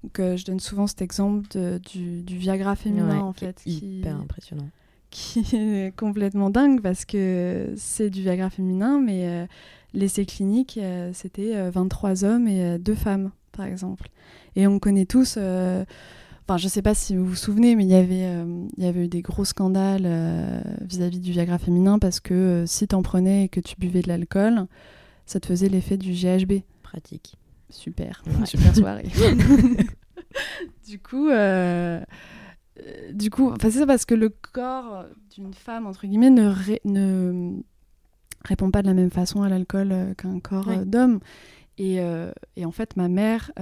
[0.03, 1.47] Donc, je donne souvent cet exemple
[1.79, 4.69] du, du, Viagra féminin en fait, hyper impressionnant
[5.09, 9.45] qui est complètement dingue parce que c'est du Viagra féminin, mais euh,
[9.93, 14.09] l'essai clinique, euh, c'était 23 euh, hommes et 2 femmes, par exemple.
[14.55, 17.95] Et on connaît tous, enfin, je sais pas si vous vous souvenez, mais il y
[17.95, 18.27] avait,
[18.77, 20.07] il y avait eu des gros scandales
[20.81, 24.65] vis-à-vis du Viagra féminin parce que si t'en prenais et que tu buvais de l'alcool,
[25.25, 26.63] ça te faisait l'effet du GHB.
[26.81, 27.37] Pratique.
[27.69, 29.07] Super, super soirée.
[30.87, 32.01] du coup, euh,
[33.13, 36.53] du coup, c'est ça parce que le corps d'une femme, entre guillemets, ne,
[36.85, 37.61] ne
[38.45, 41.19] répond pas de la même façon à l'alcool euh, qu'un corps euh, d'homme.
[41.77, 41.99] Et,
[42.57, 43.53] et, en fait, ma mère,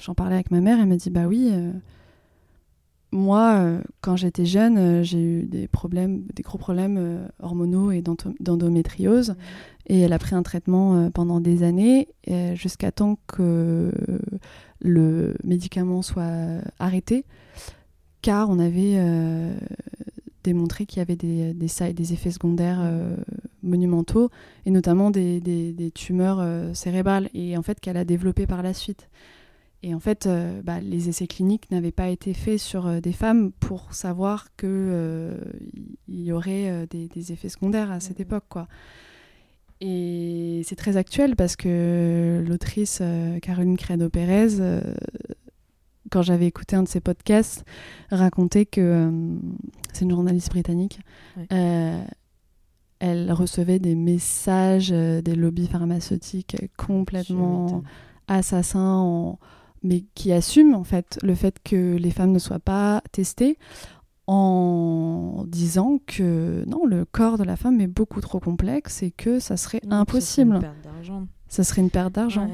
[0.00, 1.52] j'en parlais avec ma mère, elle m'a dit Bah oui,
[3.10, 7.90] moi, euh, quand j'étais jeune, euh, j'ai eu des problèmes, des gros problèmes euh, hormonaux
[7.90, 9.30] et d'endométriose.
[9.30, 9.34] Mmh.
[9.86, 12.08] Et elle a pris un traitement pendant des années,
[12.52, 13.90] jusqu'à temps que
[14.80, 17.24] le médicament soit arrêté,
[18.22, 18.96] car on avait
[20.44, 22.80] démontré qu'il y avait des, des, des effets secondaires
[23.62, 24.30] monumentaux,
[24.66, 29.08] et notamment des, des tumeurs cérébrales, et en fait qu'elle a développé par la suite.
[29.82, 33.12] Et en fait, euh, bah, les essais cliniques n'avaient pas été faits sur euh, des
[33.12, 35.36] femmes pour savoir qu'il euh,
[36.08, 38.44] y aurait des, effets secondaires à cette époque.
[38.48, 38.66] Quoi.
[39.80, 43.00] Et c'est très actuel parce que l'autrice
[43.42, 44.80] Caroline Credo-Pérez,
[46.10, 47.64] quand j'avais écouté un de ses podcasts,
[48.10, 49.10] racontait que
[49.92, 51.00] c'est une journaliste britannique.
[53.00, 57.82] elle recevait des messages des lobbies pharmaceutiques complètement
[58.26, 59.38] assassins en
[59.82, 63.58] mais qui assume en fait le fait que les femmes ne soient pas testées
[64.26, 69.38] en disant que non, le corps de la femme est beaucoup trop complexe et que
[69.38, 70.60] ça serait impossible.
[71.48, 72.46] Ça serait une perte d'argent.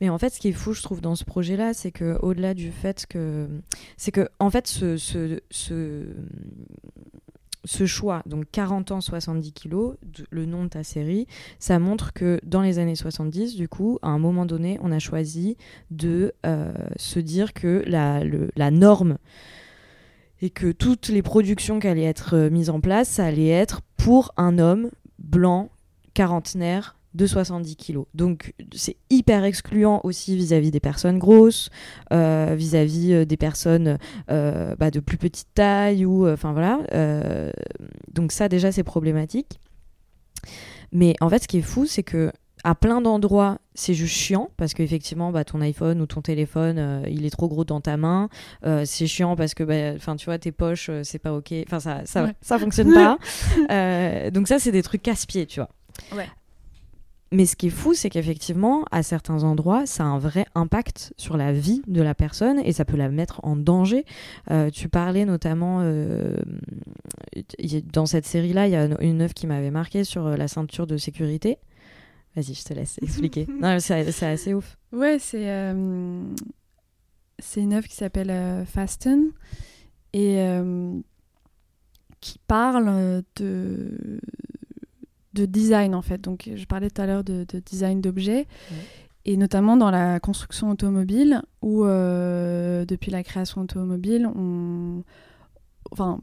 [0.00, 2.54] Mais en fait, ce qui est fou, je trouve, dans ce projet-là, c'est que au-delà
[2.54, 3.48] du fait que,
[3.96, 5.40] c'est que, en fait, ce, ce,
[7.64, 9.96] ce, choix, donc 40 ans, 70 kilos,
[10.30, 11.26] le nom de ta série,
[11.58, 14.98] ça montre que dans les années 70, du coup, à un moment donné, on a
[14.98, 15.56] choisi
[15.90, 18.22] de euh, se dire que la,
[18.56, 19.18] la, norme
[20.40, 23.82] et que toutes les productions qui allaient être euh, mises en place, ça allait être
[23.96, 25.70] pour un homme blanc,
[26.14, 28.06] quarantenaire, de 70 kilos.
[28.14, 31.70] Donc c'est hyper excluant aussi vis-à-vis des personnes grosses,
[32.12, 33.98] euh, vis-à-vis euh, des personnes
[34.30, 36.80] euh, bah, de plus petite taille ou enfin voilà.
[38.12, 39.60] donc ça déjà c'est problématique.
[40.92, 44.50] Mais en fait ce qui est fou c'est que à plein d'endroits, c'est juste chiant
[44.58, 48.28] parce qu'effectivement, bah, ton iPhone ou ton téléphone, il est trop gros dans ta main.
[48.84, 51.54] c'est chiant parce que, bah, enfin, tu vois, tes poches, c'est pas ok.
[51.66, 53.16] Enfin, ça, ça, ça fonctionne pas.
[54.30, 55.70] donc ça, c'est des trucs casse-pieds, tu vois.
[56.14, 56.28] Ouais.
[57.32, 61.12] Mais ce qui est fou, c'est qu'effectivement, à certains endroits, ça a un vrai impact
[61.16, 64.04] sur la vie de la personne et ça peut la mettre en danger.
[64.50, 66.36] Euh, tu parlais notamment, euh,
[67.92, 70.88] dans cette série-là, il y a une œuvre qui m'avait marqué sur euh, la ceinture
[70.88, 71.58] de sécurité.
[72.34, 73.46] Vas-y, je te laisse expliquer.
[73.78, 74.76] c'est assez ouf.
[74.92, 75.74] Ouais, c'est
[77.38, 79.30] c'est une œuvre qui s'appelle Fasten
[80.12, 80.44] et
[82.20, 84.20] qui parle de
[85.34, 86.20] de design en fait.
[86.20, 88.46] Donc je parlais tout à l'heure de, design d'objets.
[89.26, 95.02] Et notamment dans la construction automobile, où euh, depuis la création automobile, on,
[95.90, 96.20] enfin,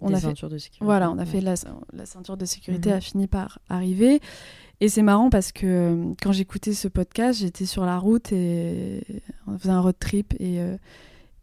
[0.00, 0.78] on a fait, de sécurité.
[0.80, 1.54] Voilà, on a fait la,
[1.92, 2.96] la, ceinture de sécurité mhm.
[2.96, 4.20] a fini par arriver.
[4.80, 9.04] Et c'est marrant parce que euh, quand j'écoutais ce podcast, j'étais sur la route et
[9.46, 10.76] on faisait un road trip et euh,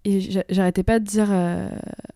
[0.08, 1.68] et j'arrêtais pas de dire euh,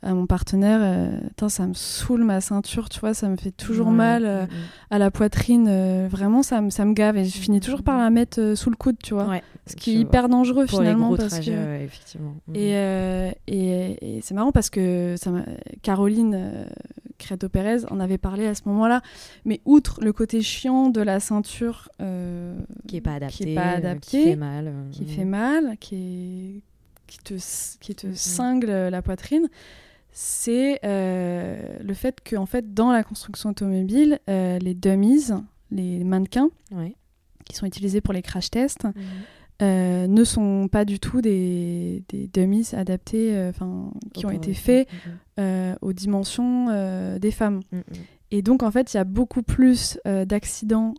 [0.02, 3.92] à mon partenaire euh, ça me saoule ma ceinture tu vois ça me fait toujours
[3.92, 4.46] mal euh,
[4.90, 8.10] à la poitrine vraiment ça me ça me gave et je finis toujours par la
[8.10, 9.42] mettre sous le coude tu vois.
[9.68, 12.36] Ce qui est hyper dangereux finalement parce que effectivement.
[12.54, 12.72] Et,
[13.48, 15.32] et, c'est marrant parce que ça
[15.82, 16.66] Caroline
[17.18, 19.02] Creto Pérez en avait parlé à ce moment-là.
[19.46, 21.90] Mais outre le côté chiant de la ceinture
[22.88, 25.96] qui est pas adapté qui, est pas adapté, qui fait mal qui fait mal qui
[25.96, 26.71] est
[27.12, 27.34] qui te,
[27.80, 29.50] qui te cingle la poitrine,
[30.12, 35.28] c'est euh, le fait que en fait, dans la construction automobile, euh, les dummies,
[35.72, 36.50] les mannequins,
[37.46, 38.94] qui sont utilisés pour les crash tests, mhm.
[39.62, 44.88] euh, ne sont pas du tout des, des dummies adaptés, enfin, qui ont été faits
[45.38, 45.76] mhm.
[45.82, 47.62] aux dimensions des femmes.
[48.32, 50.94] Et donc, en fait, il y a beaucoup plus d'accidents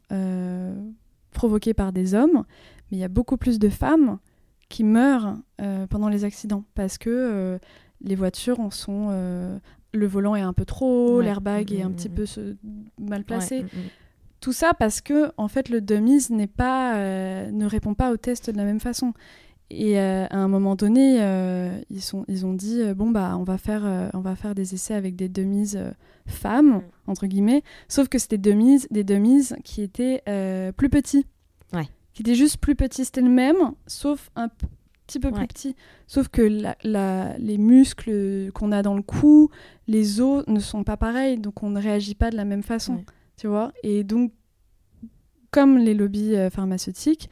[1.32, 2.44] provoqués par des hommes,
[2.90, 4.18] mais il y a beaucoup plus de femmes
[4.72, 7.58] qui meurent euh, pendant les accidents parce que euh,
[8.00, 9.58] les voitures en sont euh,
[9.92, 12.24] le volant est un peu trop haut, l'airbag mm, est un mm, petit mm, peu
[12.98, 13.66] mal placé.
[14.40, 18.50] Tout ça parce que en fait le dummies n'est pas ne répond pas au test
[18.50, 19.12] de la même façon.
[19.70, 21.18] Et à un moment donné,
[21.90, 24.94] ils, sont, ils ont dit bon bah on va faire on va faire des essais
[24.94, 25.76] avec des dummies
[26.26, 30.22] femmes entre guillemets, sauf que c'était dummies des dummies qui étaient
[30.76, 31.26] plus petits
[32.22, 33.04] qui était juste plus petit.
[33.04, 33.56] C'était le même,
[33.86, 34.48] sauf un
[35.06, 35.76] petit peu plus petit.
[36.06, 36.42] Sauf que
[36.84, 39.50] la, les muscles qu'on a dans le cou,
[39.88, 43.04] les os ne sont pas pareils, donc on ne réagit pas de la même façon.
[43.36, 44.32] Tu vois Et donc,
[45.50, 47.28] comme les lobbies euh, pharmaceutiques,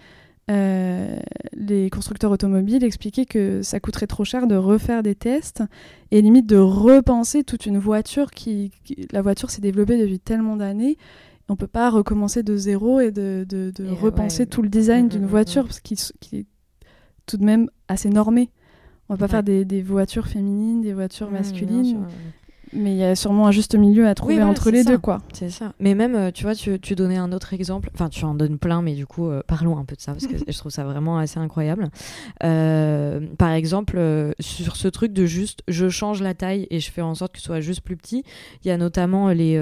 [0.51, 1.21] euh,
[1.53, 5.63] les constructeurs automobiles expliquaient que ça coûterait trop cher de refaire des tests
[6.11, 8.73] et limite de repenser toute une voiture qui
[9.13, 10.99] la voiture s'est développée depuis tellement d'années
[11.51, 13.45] on peut pas recommencer de zéro et de,
[14.01, 15.99] repenser tout le design d'une voiture parce qu'il
[16.33, 16.47] est
[17.27, 18.51] tout de même assez normé
[19.09, 19.31] On va pas Ouais.
[19.31, 22.01] faire des, des voitures féminines, des voitures masculines, sûr.
[22.73, 24.91] Mais il y a sûrement un juste milieu à trouver voilà, entre les ça.
[24.91, 25.21] deux, quoi.
[25.33, 25.73] C'est ça.
[25.81, 27.91] Mais même, euh, tu vois, tu, tu donnais un autre exemple.
[27.95, 30.27] Enfin, tu en donnes plein, mais du coup, euh, parlons un peu de ça parce
[30.27, 31.91] que je trouve ça vraiment assez incroyable.
[32.45, 36.91] Euh, par exemple, euh, sur ce truc de juste, je change la taille et je
[36.91, 38.25] fais en sorte que ce soit juste plus petit.
[38.65, 39.61] Il y a notamment les,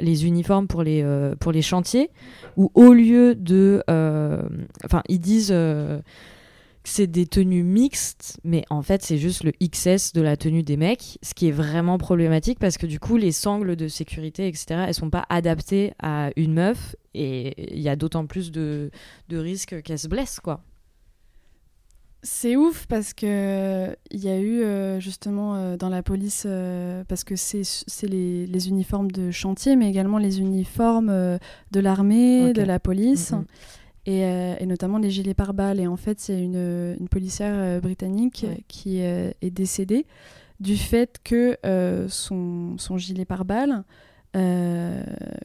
[0.00, 1.04] les uniformes pour les,
[1.40, 2.10] pour les chantiers
[2.56, 3.82] où au lieu de,
[4.84, 5.54] enfin, ils disent.
[6.88, 10.76] C'est des tenues mixtes, mais en fait c'est juste le XS de la tenue des
[10.76, 14.84] mecs, ce qui est vraiment problématique parce que du coup les sangles de sécurité, etc.,
[14.86, 18.90] elles sont pas adaptées à une meuf et il y a d'autant plus de,
[19.28, 20.62] de risques qu'elle se blesse, quoi.
[22.22, 27.04] C'est ouf parce que il y a eu euh, justement euh, dans la police euh,
[27.06, 27.62] parce que c'est
[28.02, 31.38] les, les uniformes de chantier mais également les uniformes
[31.70, 33.32] de l'armée, de la police.
[34.06, 37.80] Et, euh, et notamment les gilets pare-balles et en fait c'est une, une policière euh,
[37.80, 38.62] britannique Ouais.
[38.68, 40.06] qui euh, est décédée
[40.60, 41.58] du fait que
[42.08, 43.84] son, son gilet pare-balles
[44.36, 45.02] euh,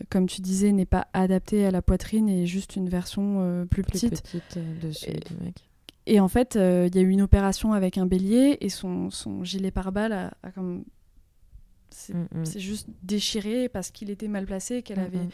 [0.09, 3.83] comme tu disais n'est pas adapté à la poitrine et juste une version euh, plus
[3.83, 5.55] Plus petite petite de celui Et- du mec.
[6.07, 9.09] et en fait, euh, il y a eu une opération avec un bélier et son,
[9.09, 10.83] son gilet pare-balles a, a comme.
[11.93, 12.45] C'est Mm, mm.
[12.45, 15.27] c'est juste déchiré parce qu'il était mal placé qu'elle Mm, avait.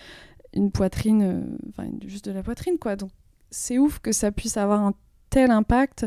[0.54, 2.96] Une poitrine, euh, enfin juste de la poitrine quoi.
[2.96, 3.12] Donc
[3.52, 4.94] c'est ouf que ça puisse avoir un
[5.30, 6.06] tel impact.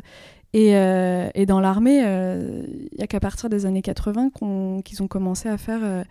[0.52, 4.82] Et, euh, et dans l'armée, euh, il y a qu'à partir des années 80 qu'on-
[4.82, 6.02] qu'ils ont commencé à faire euh,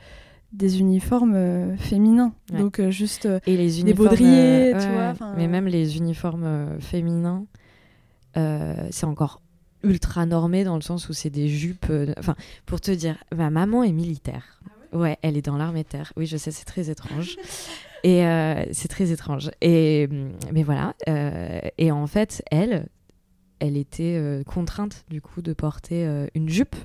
[0.54, 2.34] des uniformes euh, féminins.
[2.54, 2.60] Ouais.
[2.60, 3.26] Donc euh, juste.
[3.26, 7.46] euh, Et les Des baudriers, euh, tu vois, Mais même les uniformes euh, féminins,
[8.38, 9.42] euh, c'est encore
[9.84, 11.88] ultra normé dans le sens où c'est des jupes.
[11.90, 14.62] euh, Enfin, pour te dire, ma maman est militaire.
[14.94, 16.14] ouais, elle est dans l'armée terre.
[16.18, 17.36] Oui, je sais, c'est très étrange.
[18.04, 19.52] Et euh, c'est très étrange.
[19.62, 20.94] Et hum, mais voilà.
[21.08, 22.88] euh, et en fait, elle,
[23.60, 26.76] elle était euh, contrainte du coup de porter euh, une jupe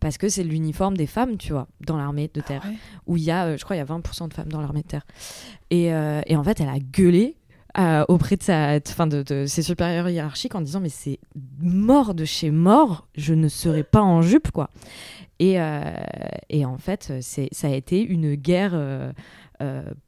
[0.00, 2.74] parce que c'est l'uniforme des femmes, tu vois, dans l'armée de terre Ah ouais.
[3.06, 4.82] où il y a, euh, je crois, il y a 20% de femmes dans l'armée
[4.82, 5.06] de terre.
[5.70, 7.36] Et, et en fait, elle a gueulé
[8.08, 11.20] auprès de, sa, enfin de, de ses supérieurs hiérarchiques en disant mais c'est
[11.60, 14.70] mort de chez mort, je ne serai pas en jupe quoi.
[15.38, 15.58] Et,
[16.48, 18.72] et en fait, c'est, ça a été une guerre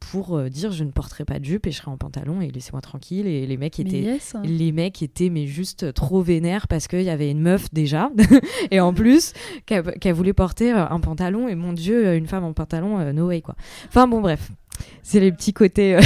[0.01, 2.51] pour euh, dire je ne porterai pas de jupe et je serai en pantalon et
[2.51, 3.27] laissez-moi tranquille.
[3.27, 4.37] Et les mecs étaient yes.
[4.45, 8.11] les mecs étaient mais juste trop vénères parce qu'il y avait une meuf déjà
[8.71, 9.33] et en plus
[9.67, 13.13] qu'elle voulait porter euh, un pantalon et mon dieu euh, une femme en pantalon euh,
[13.13, 13.55] no way quoi
[13.89, 14.51] enfin bon bref
[15.03, 16.01] c'est les petits côtés euh,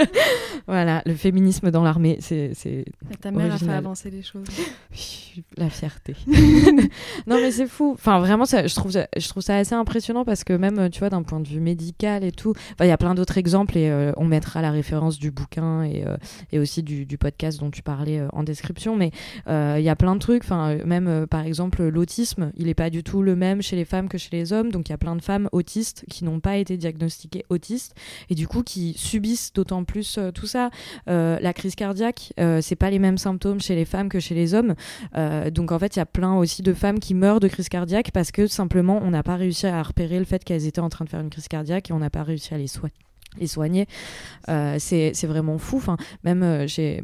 [0.66, 2.84] voilà le féminisme dans l'armée c'est
[3.20, 4.46] ta mère a fait avancer les choses.
[5.56, 6.16] La fierté.
[7.26, 7.92] Non mais c'est fou.
[7.94, 10.88] Enfin vraiment ça, je trouve ça, je trouve ça assez impressionnant parce que même euh,
[10.88, 13.76] tu vois d'un point de vue médical et tout il y a plein d'autres exemples
[13.76, 16.16] et euh, on mettra la référence du bouquin et, euh,
[16.52, 18.96] et aussi du, podcast dont tu parlais en description.
[18.96, 19.10] Mais
[19.46, 20.42] il y a plein de trucs.
[20.42, 24.08] Enfin même par exemple l'autisme il est pas du tout le même chez les femmes
[24.08, 24.70] que chez les hommes.
[24.70, 27.94] Donc il y a plein de femmes autistes qui n'ont pas été diagnostiquées autistes
[28.30, 30.70] et du coup qui subissent d'autant plus tout ça.
[31.06, 34.74] La crise cardiaque c'est pas les mêmes symptômes chez les femmes que chez les hommes
[35.20, 37.68] euh, donc en fait, il y a plein aussi de femmes qui meurent de crise
[37.68, 40.88] cardiaque parce que simplement on n'a pas réussi à repérer le fait qu'elles étaient en
[40.88, 42.94] train de faire une crise cardiaque et on n'a pas réussi à les soigner.
[43.38, 43.86] Les soigner,
[44.48, 45.76] Euh, c'est vraiment fou.
[45.76, 47.02] Enfin, même euh, j'ai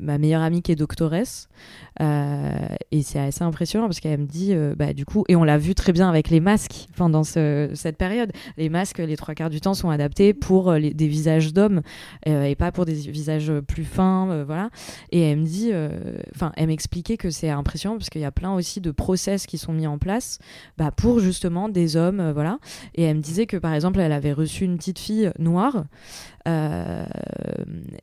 [0.00, 1.48] ma meilleure amie qui est doctoresse
[2.00, 2.52] euh,
[2.90, 5.58] et c'est assez impressionnant parce qu'elle me dit euh, bah du coup et on l'a
[5.58, 8.32] vu très bien avec les masques pendant ce- cette période.
[8.56, 11.82] Les masques, les trois quarts du temps sont adaptés pour euh, des visages d'hommes
[12.26, 14.70] et pas pour des visages plus fins, voilà.
[15.10, 15.72] Et elle me dit,
[16.34, 19.58] enfin, elle m'expliquait que c'est impressionnant parce qu'il y a plein aussi de process qui
[19.58, 20.38] sont mis en place
[20.78, 22.58] bah, pour justement des hommes, voilà.
[22.94, 25.84] Et elle me disait que par exemple, elle avait reçu une petite fille noire
[26.48, 27.06] euh,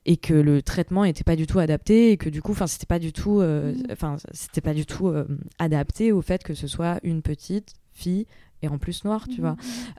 [0.05, 2.85] et que le traitement n'était pas du tout adapté et que du coup, enfin, c'était
[2.85, 3.83] pas du tout, euh, Mhm.
[3.91, 5.25] enfin, c'était pas du tout euh,
[5.59, 8.25] adapté au fait que ce soit une petite fille
[8.63, 9.55] et en plus noire, tu vois.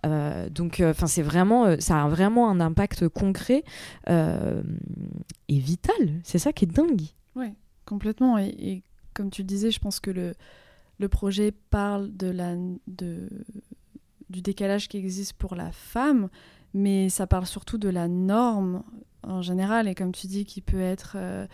[0.07, 3.64] Euh, donc, enfin, c'est vraiment, euh, ça a vraiment un impact concret
[4.09, 6.20] et vital.
[6.24, 7.03] C'est ça qui est dingue.
[7.34, 7.55] Ouais,
[7.86, 8.38] complètement.
[8.38, 8.82] Et, et
[9.14, 10.34] comme tu le disais, je pense que le,
[10.99, 12.55] le projet parle de la,
[12.86, 13.28] de,
[14.30, 16.28] du décalage qui existe pour la femme,
[16.75, 18.83] mais ça parle surtout de la norme
[19.25, 21.47] en général, et comme tu dis, qui peut être euh,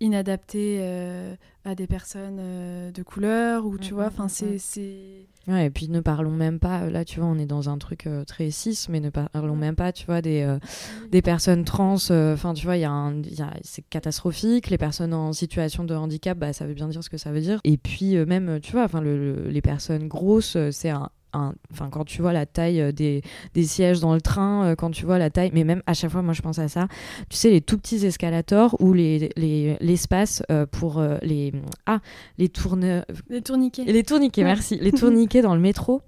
[0.00, 4.28] inadaptée euh, à des personnes euh, de couleur, ou tu Mm, vois, mm, enfin, mm,
[4.28, 4.58] c'est...
[4.58, 7.76] c'est- Ouais, et puis ne parlons même pas, là tu vois, on est dans un
[7.76, 10.56] truc euh, très cis, mais ne parlons même pas, tu vois, des,
[11.10, 14.70] des personnes trans, enfin tu vois, il y a un- il y a- c'est catastrophique,
[14.70, 17.42] les personnes en situation de handicap, bah, ça veut bien dire ce que ça veut
[17.42, 17.60] dire.
[17.64, 21.10] Et puis même, tu vois, enfin le- le- les personnes grosses, c'est un,
[21.72, 23.22] enfin quand tu vois la taille des,
[23.54, 26.22] des, sièges dans le train, quand tu vois la taille, mais même à chaque fois,
[26.22, 26.88] moi je pense à ça.
[27.28, 29.30] Tu sais les tout petits escalators ou les
[29.80, 31.52] l'espace pour les
[31.86, 32.00] ah
[32.38, 33.84] les tourne les tourniquets.
[33.84, 34.78] Les tourniquets, merci.
[34.80, 36.02] Les tourniquets dans le métro.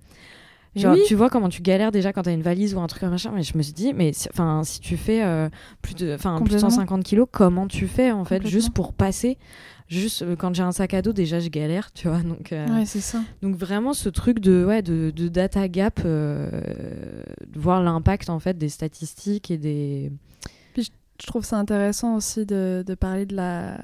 [0.76, 3.10] Genre, tu vois comment tu galères déjà quand t'as une valise ou un truc comme
[3.10, 3.32] machin.
[3.34, 5.48] Mais je me suis dit, mais enfin, si tu fais euh,
[5.80, 9.38] plus de, enfin, plus de 150 kilos, comment tu fais en fait, juste pour passer?
[9.88, 12.20] Juste euh, quand j'ai un sac à dos, déjà je galère, tu vois.
[12.20, 13.22] Donc, euh, ouais, c'est ça.
[13.40, 16.50] Donc vraiment ce truc de, ouais, de, de data gap, de
[17.54, 20.12] voir l'impact en fait des statistiques et des.
[20.74, 23.80] Puis je, trouve ça intéressant aussi de, de parler de la,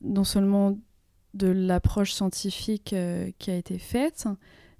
[0.00, 0.78] non seulement
[1.34, 2.94] de l'approche scientifique
[3.38, 4.28] qui a été faite,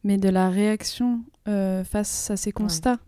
[0.04, 3.00] mais de la réaction euh, face à ces constats,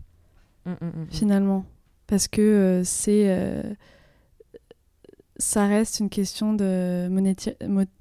[0.65, 1.65] mm, mm, mm, finalement.
[2.07, 3.29] Parce que euh, c'est.
[3.29, 3.63] Euh,
[5.39, 7.07] ça reste une question de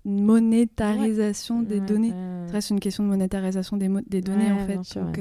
[0.07, 2.15] monétarisation des données.
[2.47, 4.99] Ça reste une question de monétarisation des, des données, en fait.
[4.99, 5.21] Donc,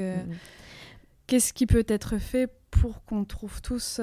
[1.28, 3.99] qu'est-ce qui peut être fait pour qu'on trouve tous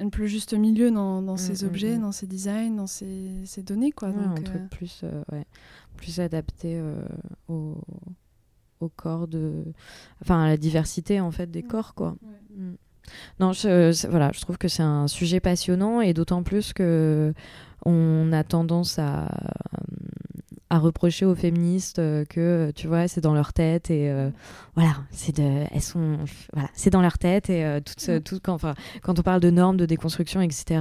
[0.00, 3.92] un plus juste milieu dans, dans ces objets, dans ces designs, dans ces, ces données
[3.92, 4.10] quoi.
[4.10, 5.46] Donc, un truc plus, ouais
[5.96, 6.94] plus adapté euh,
[7.48, 7.76] au,
[8.80, 9.64] au, corps de.
[10.22, 12.14] Enfin, à la diversité, en fait, des corps, quoi.
[12.54, 12.74] Mm.
[13.40, 17.32] Non, je, voilà, je trouve que c'est un sujet passionnant et d'autant plus que
[17.84, 19.28] on a tendance à,
[20.70, 24.30] à reprocher aux féministes euh, que tu vois c'est dans leur tête et euh,
[24.74, 26.18] voilà c'est de elles sont
[26.52, 29.76] voilà c'est dans leur tête et tout, tout quand enfin quand on parle de normes
[29.76, 30.80] de déconstruction etc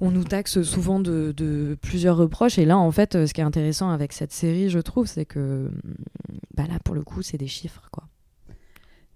[0.00, 2.58] on nous taxe souvent de, plusieurs reproches.
[2.58, 5.70] Et là, en fait, ce qui est intéressant avec cette série, je trouve, c'est que
[6.54, 8.04] bah là, pour le coup, c'est des chiffres, quoi.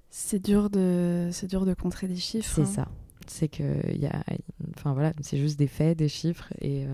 [0.09, 2.51] C'est dur de, c'est dur de contrer des chiffres.
[2.55, 2.85] C'est hein.
[2.87, 2.89] ça.
[3.27, 4.25] C'est que y a,
[4.77, 6.87] enfin voilà, c'est juste des faits, des chiffres, et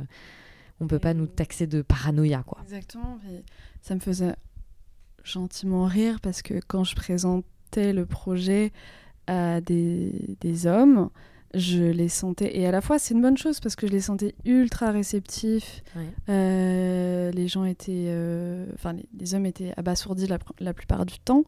[0.81, 2.59] on peut pas nous taxer de paranoïa, quoi.
[2.63, 3.19] Exactement.
[3.81, 4.35] ça me faisait
[5.25, 8.73] gentiment rire parce que quand je présentais le projet
[9.27, 11.11] à des, des hommes,
[11.55, 14.01] je les sentais et à la fois c'est une bonne chose parce que je les
[14.01, 15.83] sentais ultra réceptifs
[16.29, 21.45] euh, les gens étaient euh, enfin les, hommes étaient abasourdis la, plupart du temps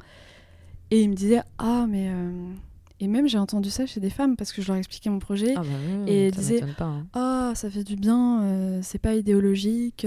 [0.91, 2.53] et ils me disaient ah mais euh,
[3.01, 5.55] et même j'ai entendu ça chez des femmes parce que je leur expliquais mon projet
[5.57, 5.67] ah bah
[6.07, 7.07] et ils disaient hein.
[7.15, 10.07] ah ça fait du bien c'est pas idéologique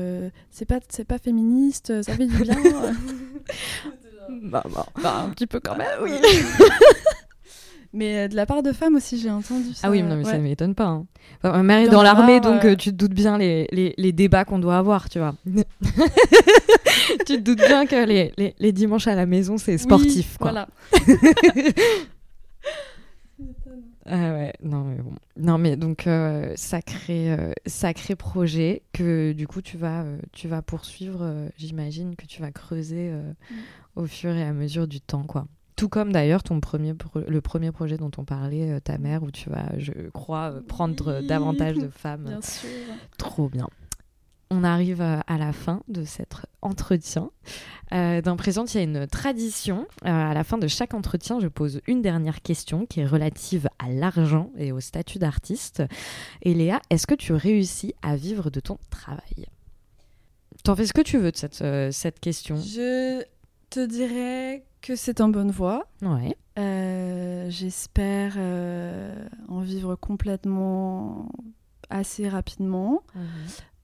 [0.50, 2.56] c'est pas c'est pas féministe ça fait du bien
[4.42, 4.86] bah, bah.
[5.02, 6.12] bah, un petit peu quand même oui
[7.92, 9.88] Mais euh, de la part de femmes aussi, j'ai entendu ça.
[9.88, 10.86] Ah oui, non, mais ça ne m'étonne pas.
[10.86, 11.06] Hein.
[11.42, 14.44] ma mère est dans, l'armée, donc euh, tu te doutes bien les, les, les débats
[14.44, 15.34] qu'on doit avoir, tu vois.
[17.26, 20.52] tu te doutes bien que les, les, les dimanches à la maison, c'est sportif, quoi.
[20.52, 20.68] Voilà.
[24.04, 25.14] Ah ouais, non mais bon.
[25.36, 27.34] Non mais donc euh, sacré
[27.64, 33.10] sacré projet que du coup tu vas tu vas poursuivre, j'imagine que tu vas creuser
[33.10, 33.54] mm.
[33.96, 35.46] au fur et à mesure du temps quoi.
[35.80, 36.92] Tout comme d'ailleurs ton premier
[37.26, 40.60] le premier projet dont on parlait, euh, ta mère, où tu vas, je crois, euh,
[40.60, 42.24] prendre davantage de femmes.
[42.24, 42.68] Bien sûr.
[43.16, 43.66] Trop bien.
[44.50, 47.30] On arrive euh, à la fin de cet entretien.
[47.92, 49.86] Dans Présente, il y a une tradition.
[50.04, 53.88] à la fin de chaque entretien, je pose une dernière question qui est relative à
[53.88, 55.82] l'argent et au statut d'artiste.
[56.42, 59.46] Et Léa, est-ce que tu réussis à vivre de ton travail?
[60.62, 62.56] T'en fais ce que tu veux de cette, cette question.
[62.56, 63.24] Je
[63.70, 65.86] te dirais que c'est en bonne voie.
[66.02, 66.36] Ouais.
[66.58, 69.14] Euh, j'espère euh,
[69.48, 71.28] en vivre complètement
[71.88, 73.02] assez rapidement.
[73.14, 73.22] Mhm.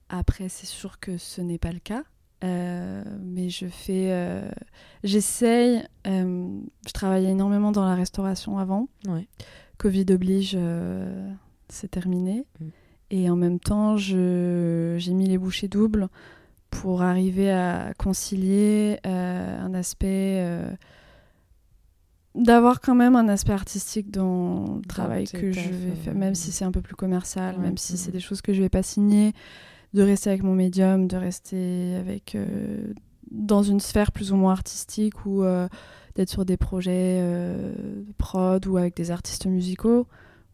[0.08, 2.04] Après, c'est sûr que ce n'est pas le cas.
[2.44, 4.42] Euh, mais je fais.
[5.04, 5.82] J'essaye.
[6.04, 8.88] je travaillais énormément dans la restauration avant.
[9.06, 9.26] Ouais.
[9.78, 10.56] Covid oblige,
[11.68, 12.46] c'est terminé.
[12.60, 12.68] Mm.
[13.10, 16.08] Et en même temps, j'ai mis les bouchées doubles
[16.70, 20.68] pour arriver à concilier euh, un aspect euh,
[22.34, 26.52] d'avoir quand même un aspect artistique dans le travail que je vais faire, même si
[26.52, 29.32] c'est un peu plus commercial, même si c'est des choses que je vais pas signer,
[29.94, 32.92] de rester avec mon médium, de rester avec euh,
[33.30, 35.42] dans une sphère plus ou moins artistique ou
[36.14, 40.06] d'être sur des projets de prod ou avec des artistes musicaux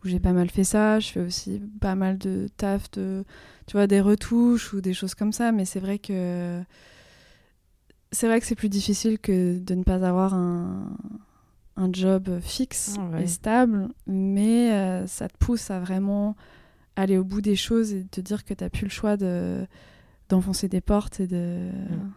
[0.05, 0.99] où j'ai pas mal fait ça.
[0.99, 3.24] Je fais aussi pas mal de taf de
[3.66, 5.53] tu vois, des retouches ou des choses comme ça.
[5.53, 6.62] Mais c'est vrai que
[8.11, 10.97] c'est vrai que c'est plus difficile que de ne pas avoir un,
[11.76, 16.37] un job fixe ah et stable, mais euh, ça te pousse à vraiment
[16.97, 19.66] aller au bout des choses et te dire que tu n'as plus le choix de
[20.28, 22.12] d'enfoncer des portes et de, mm.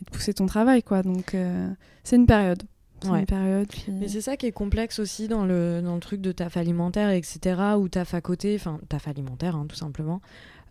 [0.00, 1.70] de pousser ton travail quoi donc euh,
[2.02, 2.62] c'est une période
[3.04, 6.32] une période mais c'est ça qui est complexe aussi dans le, dans le truc de
[6.32, 10.22] taf alimentaire etc ou taf à côté enfin taf alimentaire hein, tout simplement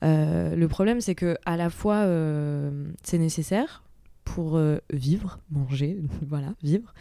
[0.04, 3.84] euh, le problème, c'est que à la fois euh, c'est nécessaire
[4.26, 4.60] pour
[4.92, 5.98] vivre, manger,
[6.28, 6.94] voilà, vivre.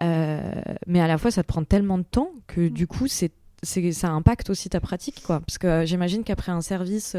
[0.00, 3.32] Mais à la fois, ça te prend tellement de temps que du coup, c'est
[3.62, 7.16] ça impacte aussi ta pratique quoi parce que j'imagine qu'après un service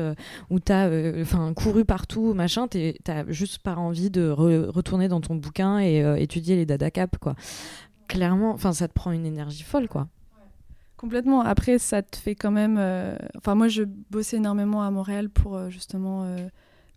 [0.50, 0.90] où tu as
[1.22, 6.56] enfin couru partout machin t'as juste pas envie de retourner dans ton bouquin et étudier
[6.56, 7.36] les data cap quoi
[8.08, 10.08] clairement enfin ça te prend une énergie folle quoi
[11.00, 11.40] Complètement.
[11.40, 12.76] Après, ça te fait quand même.
[12.78, 16.50] Euh, enfin, moi, je bossais énormément à Montréal pour euh, justement euh,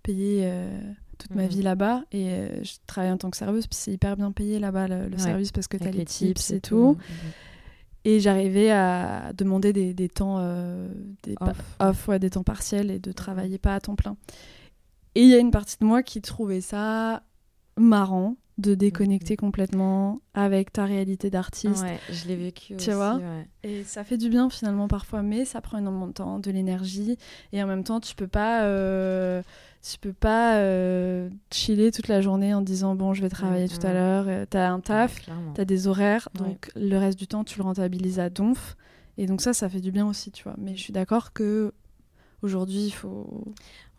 [0.02, 0.52] payer
[1.18, 1.48] toute ma mhm.
[1.48, 2.02] vie là-bas.
[2.10, 2.32] Et
[2.64, 5.68] je travaillais en tant que serveuse, puis c'est hyper bien payé là-bas le, service parce
[5.68, 6.96] que tu as les tips et tout.
[6.98, 7.30] Mhm.
[8.04, 10.38] Et j'arrivais à demander des, des temps
[11.22, 11.34] des
[11.78, 14.16] off, des temps partiels et de travailler pas à temps plein.
[15.14, 17.22] Et il y a une partie de moi qui trouvait ça
[17.76, 21.82] marrant de déconnecter complètement avec ta réalité d'artiste.
[21.82, 23.20] Ouais, je l'ai vécu tu vois?
[23.62, 27.16] Et ça fait du bien finalement parfois, mais ça prend énormément de temps, de l'énergie,
[27.52, 29.42] et en même temps, tu peux pas, euh,
[29.82, 33.84] tu peux pas euh, chiller toute la journée en disant bon, je vais travailler tout
[33.84, 34.26] à l'heure.
[34.28, 35.20] Euh, tu as un taf,
[35.54, 38.76] tu as des horaires, donc le reste du temps, tu le rentabilises à donf.
[39.18, 40.54] Et donc ça, ça fait du bien aussi, tu vois.
[40.56, 41.72] Mais je suis d'accord que
[42.42, 43.44] aujourd'hui, il faut.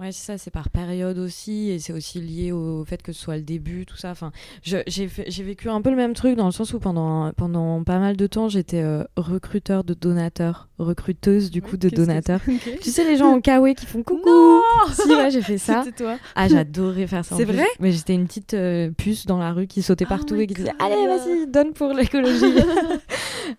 [0.04, 3.22] Ouais, c'est ça, c'est par période aussi, et c'est aussi lié au fait que ce
[3.22, 4.12] soit le début, tout ça.
[4.12, 5.08] Enfin, j'ai
[5.44, 8.28] vécu un peu le même truc dans le sens où pendant, pendant pas mal de
[8.28, 12.42] temps, j'étais euh, recruteur de donateurs, recruteuse du coup de donateurs.
[12.82, 15.86] Tu sais, les gens en kawaii qui font coucou Si, ouais, j'ai fait ça.
[15.96, 16.18] toi.
[16.36, 17.38] Ah, j'adorais faire ça.
[17.38, 20.36] C'est vrai Mais j'étais une petite euh, puce dans la rue qui sautait oh partout
[20.36, 22.44] et qui disait Allez, vas-y, donne pour l'écologie.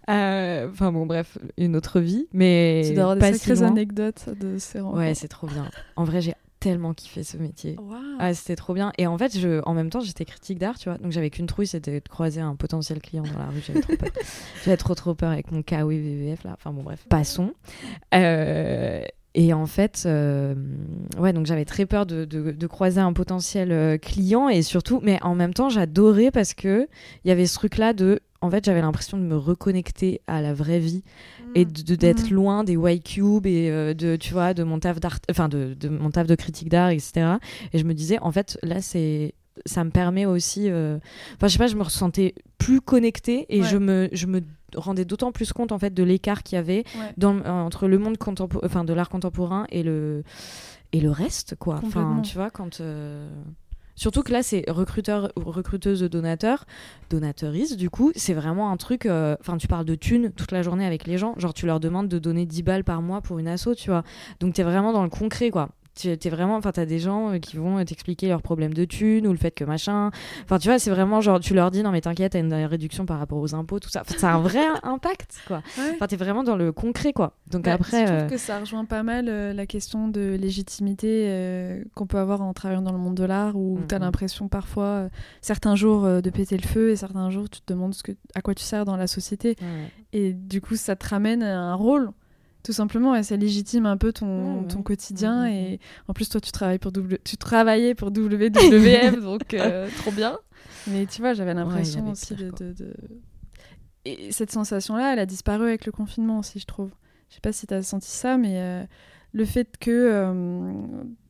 [0.08, 2.26] Euh, enfin, bon, bref, une autre vie.
[2.32, 4.98] Mais tu dois avoir des sacrées anecdotes de ces rencontres.
[4.98, 5.66] Ouais, c'est trop bien.
[5.96, 6.33] En vrai, j'ai
[6.64, 7.76] tellement kiffé ce métier.
[8.18, 8.90] Ah, c'était trop bien.
[8.96, 10.96] Et en fait, je, en même temps, j'étais critique d'art, tu vois.
[10.96, 13.60] Donc j'avais qu'une trouille, c'était de croiser un potentiel client dans la rue.
[13.66, 14.08] J'avais trop peur.
[14.64, 16.52] j'avais trop trop peur avec mon KOE VVF là.
[16.54, 17.52] Enfin bon, bref, passons.
[18.14, 19.04] Euh,
[19.34, 20.54] et en fait, euh,
[21.18, 25.18] ouais, donc j'avais très peur de, de, croiser un potentiel euh, client et surtout, mais
[25.22, 26.88] en même temps, j'adorais parce que
[27.24, 30.52] il y avait ce truc-là de en fait, j'avais l'impression de me reconnecter à la
[30.52, 31.02] vraie vie
[31.54, 32.34] et de d'être mm.
[32.34, 35.74] loin des white cubes et euh, de tu vois de mon taf d'art, enfin de,
[35.78, 37.36] de, mon taf de critique d'art, etc.
[37.72, 39.34] Et je me disais, en fait, là, c'est
[39.66, 40.98] ça me permet aussi, euh,
[41.36, 44.40] enfin, je sais pas, je me ressentais plus connectée et je me je me
[44.74, 46.84] rendais d'autant plus compte en fait de l'écart qu'il y avait
[47.16, 48.16] dans, entre le monde
[48.64, 50.24] enfin de l'art contemporain et le
[50.92, 51.80] et le reste quoi.
[51.84, 53.28] Enfin, tu vois quand euh,
[53.96, 56.64] Surtout que là, c'est recruteur ou recruteuse de donateurs,
[57.10, 59.06] donateuriste, du coup, c'est vraiment un truc.
[59.06, 61.34] Euh, enfin, tu parles de thunes toute la journée avec les gens.
[61.38, 64.02] Genre, tu leur demandes de donner 10 balles par mois pour une asso, tu vois.
[64.40, 67.30] Donc, tu es vraiment dans le concret, quoi tu es vraiment enfin t'as des gens
[67.32, 70.10] euh, qui vont t'expliquer leurs problèmes de thunes ou le fait que machin.
[70.44, 73.06] Enfin tu vois c'est vraiment genre tu leur dis non mais t'inquiète t'as une réduction
[73.06, 74.02] par rapport aux impôts tout ça.
[74.04, 75.62] Ça a un vrai impact quoi.
[75.78, 75.92] Ouais.
[75.94, 77.36] enfin t'es vraiment dans le concret quoi.
[77.50, 81.84] Donc après je trouve euh, que ça rejoint pas mal euh, la question de légitimité
[81.94, 85.08] qu'on peut avoir en travaillant dans le monde de l'art où tu t'as l'impression parfois
[85.40, 88.42] certains jours de péter le feu et certains jours tu te demandes ce que à
[88.42, 89.56] quoi tu sers dans la société.
[90.12, 92.10] Et du coup ça te ramène à un rôle
[92.64, 96.50] tout simplement et ça légitime un peu ton, ton quotidien et en plus toi tu
[96.50, 96.92] travailles pour
[97.22, 100.38] tu travaillais pour WWF donc euh, trop bien.
[100.86, 102.94] Mais tu vois j'avais l'impression aussi de, de,
[104.06, 106.90] et cette sensation là elle a disparu avec le confinement aussi je trouve.
[107.28, 108.82] Je sais pas si tu as senti ça mais euh,
[109.32, 110.72] le fait que euh,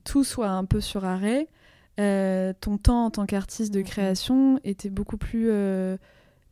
[0.04, 1.48] tout soit un peu sur arrêt
[1.96, 5.50] ton temps en tant qu'artiste de création était beaucoup plus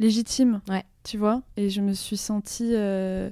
[0.02, 0.84] légitime ouais.
[1.04, 1.42] tu vois.
[1.56, 3.30] Et je me suis sentie euh,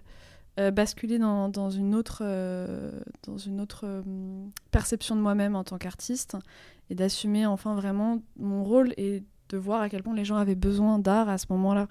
[0.70, 2.90] basculer dans, dans, une autre, euh,
[3.22, 4.02] dans une autre euh,
[4.70, 6.36] perception de moi-même en tant qu'artiste
[6.90, 10.54] et d'assumer enfin vraiment mon rôle et de voir à quel point les gens avaient
[10.54, 11.88] besoin d'art à ce moment-là.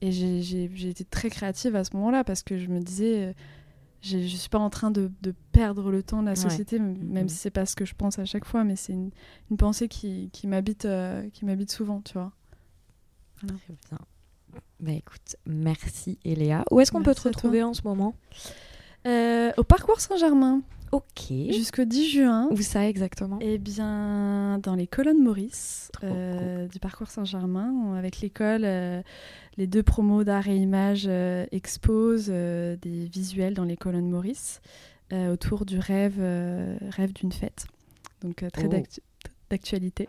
[0.00, 3.34] Et j'ai été très créative à ce moment-là parce que je me disais,
[4.00, 7.28] je ne suis pas en train de, de, perdre le temps de la société, même
[7.28, 9.10] si c'est pas ce que je pense à chaque fois, mais c'est une,
[9.50, 10.86] une, pensée qui, qui m'habite
[11.70, 12.32] souvent, tu vois.
[13.36, 13.98] Très bien.
[14.80, 16.64] Bah écoute, merci Eléa.
[16.72, 18.14] Où est-ce qu'on peut te retrouver en ce moment?
[19.06, 20.62] Euh, Au Parcours Saint-Germain.
[20.90, 21.28] Ok.
[21.28, 22.48] Jusqu'au 10 juin.
[22.50, 23.38] Où ça exactement?
[23.40, 29.02] Eh bien, dans les colonnes Maurice euh, du Parcours Saint-Germain, avec l'école, euh,
[29.56, 31.06] les deux promos d'art et image
[31.52, 34.60] exposent des visuels dans les colonnes Maurice
[35.12, 36.20] autour du rêve,
[36.90, 37.66] rêve d'une fête.
[38.22, 38.82] Donc très oh.
[39.50, 40.08] d'actualité.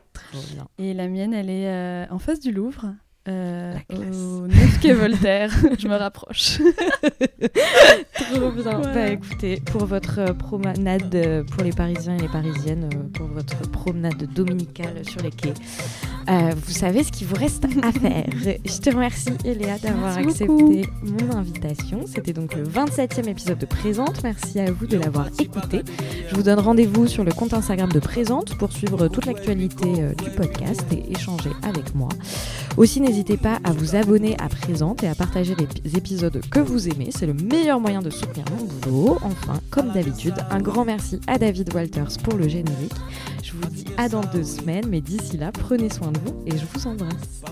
[0.77, 2.93] Et la mienne, elle est en face du Louvre.
[3.29, 5.49] Euh, au 9 quai Voltaire,
[5.79, 6.59] je me rapproche.
[8.15, 8.81] Trop bien.
[8.81, 13.57] Bah écoutez, pour votre promenade euh, pour les Parisiens et les Parisiennes, euh, pour votre
[13.71, 15.53] promenade dominicale sur les quais,
[16.29, 18.25] euh, vous savez ce qu'il vous reste à faire.
[18.65, 22.01] Je te remercie Eléa d'avoir accepté mon invitation.
[22.05, 24.21] C'était donc le 27e épisode de Présente.
[24.23, 25.81] Merci à vous de l'avoir écouté.
[26.27, 29.85] Je vous donne rendez-vous sur le compte Instagram de Présente pour suivre toute l'actualité
[30.21, 32.09] du podcast et échanger avec moi.
[32.75, 36.89] Aussi, n'hésitez pas à vous abonner à Présente et à partager les épisodes que vous
[36.89, 37.09] aimez.
[37.11, 39.19] C'est le meilleur moyen de soutenir mon boulot.
[39.21, 42.95] Enfin, comme d'habitude, un grand merci à David Walters pour le générique.
[43.43, 46.57] Je vous dis à dans deux semaines, mais d'ici là, prenez soin de vous et
[46.57, 47.43] je vous embrasse.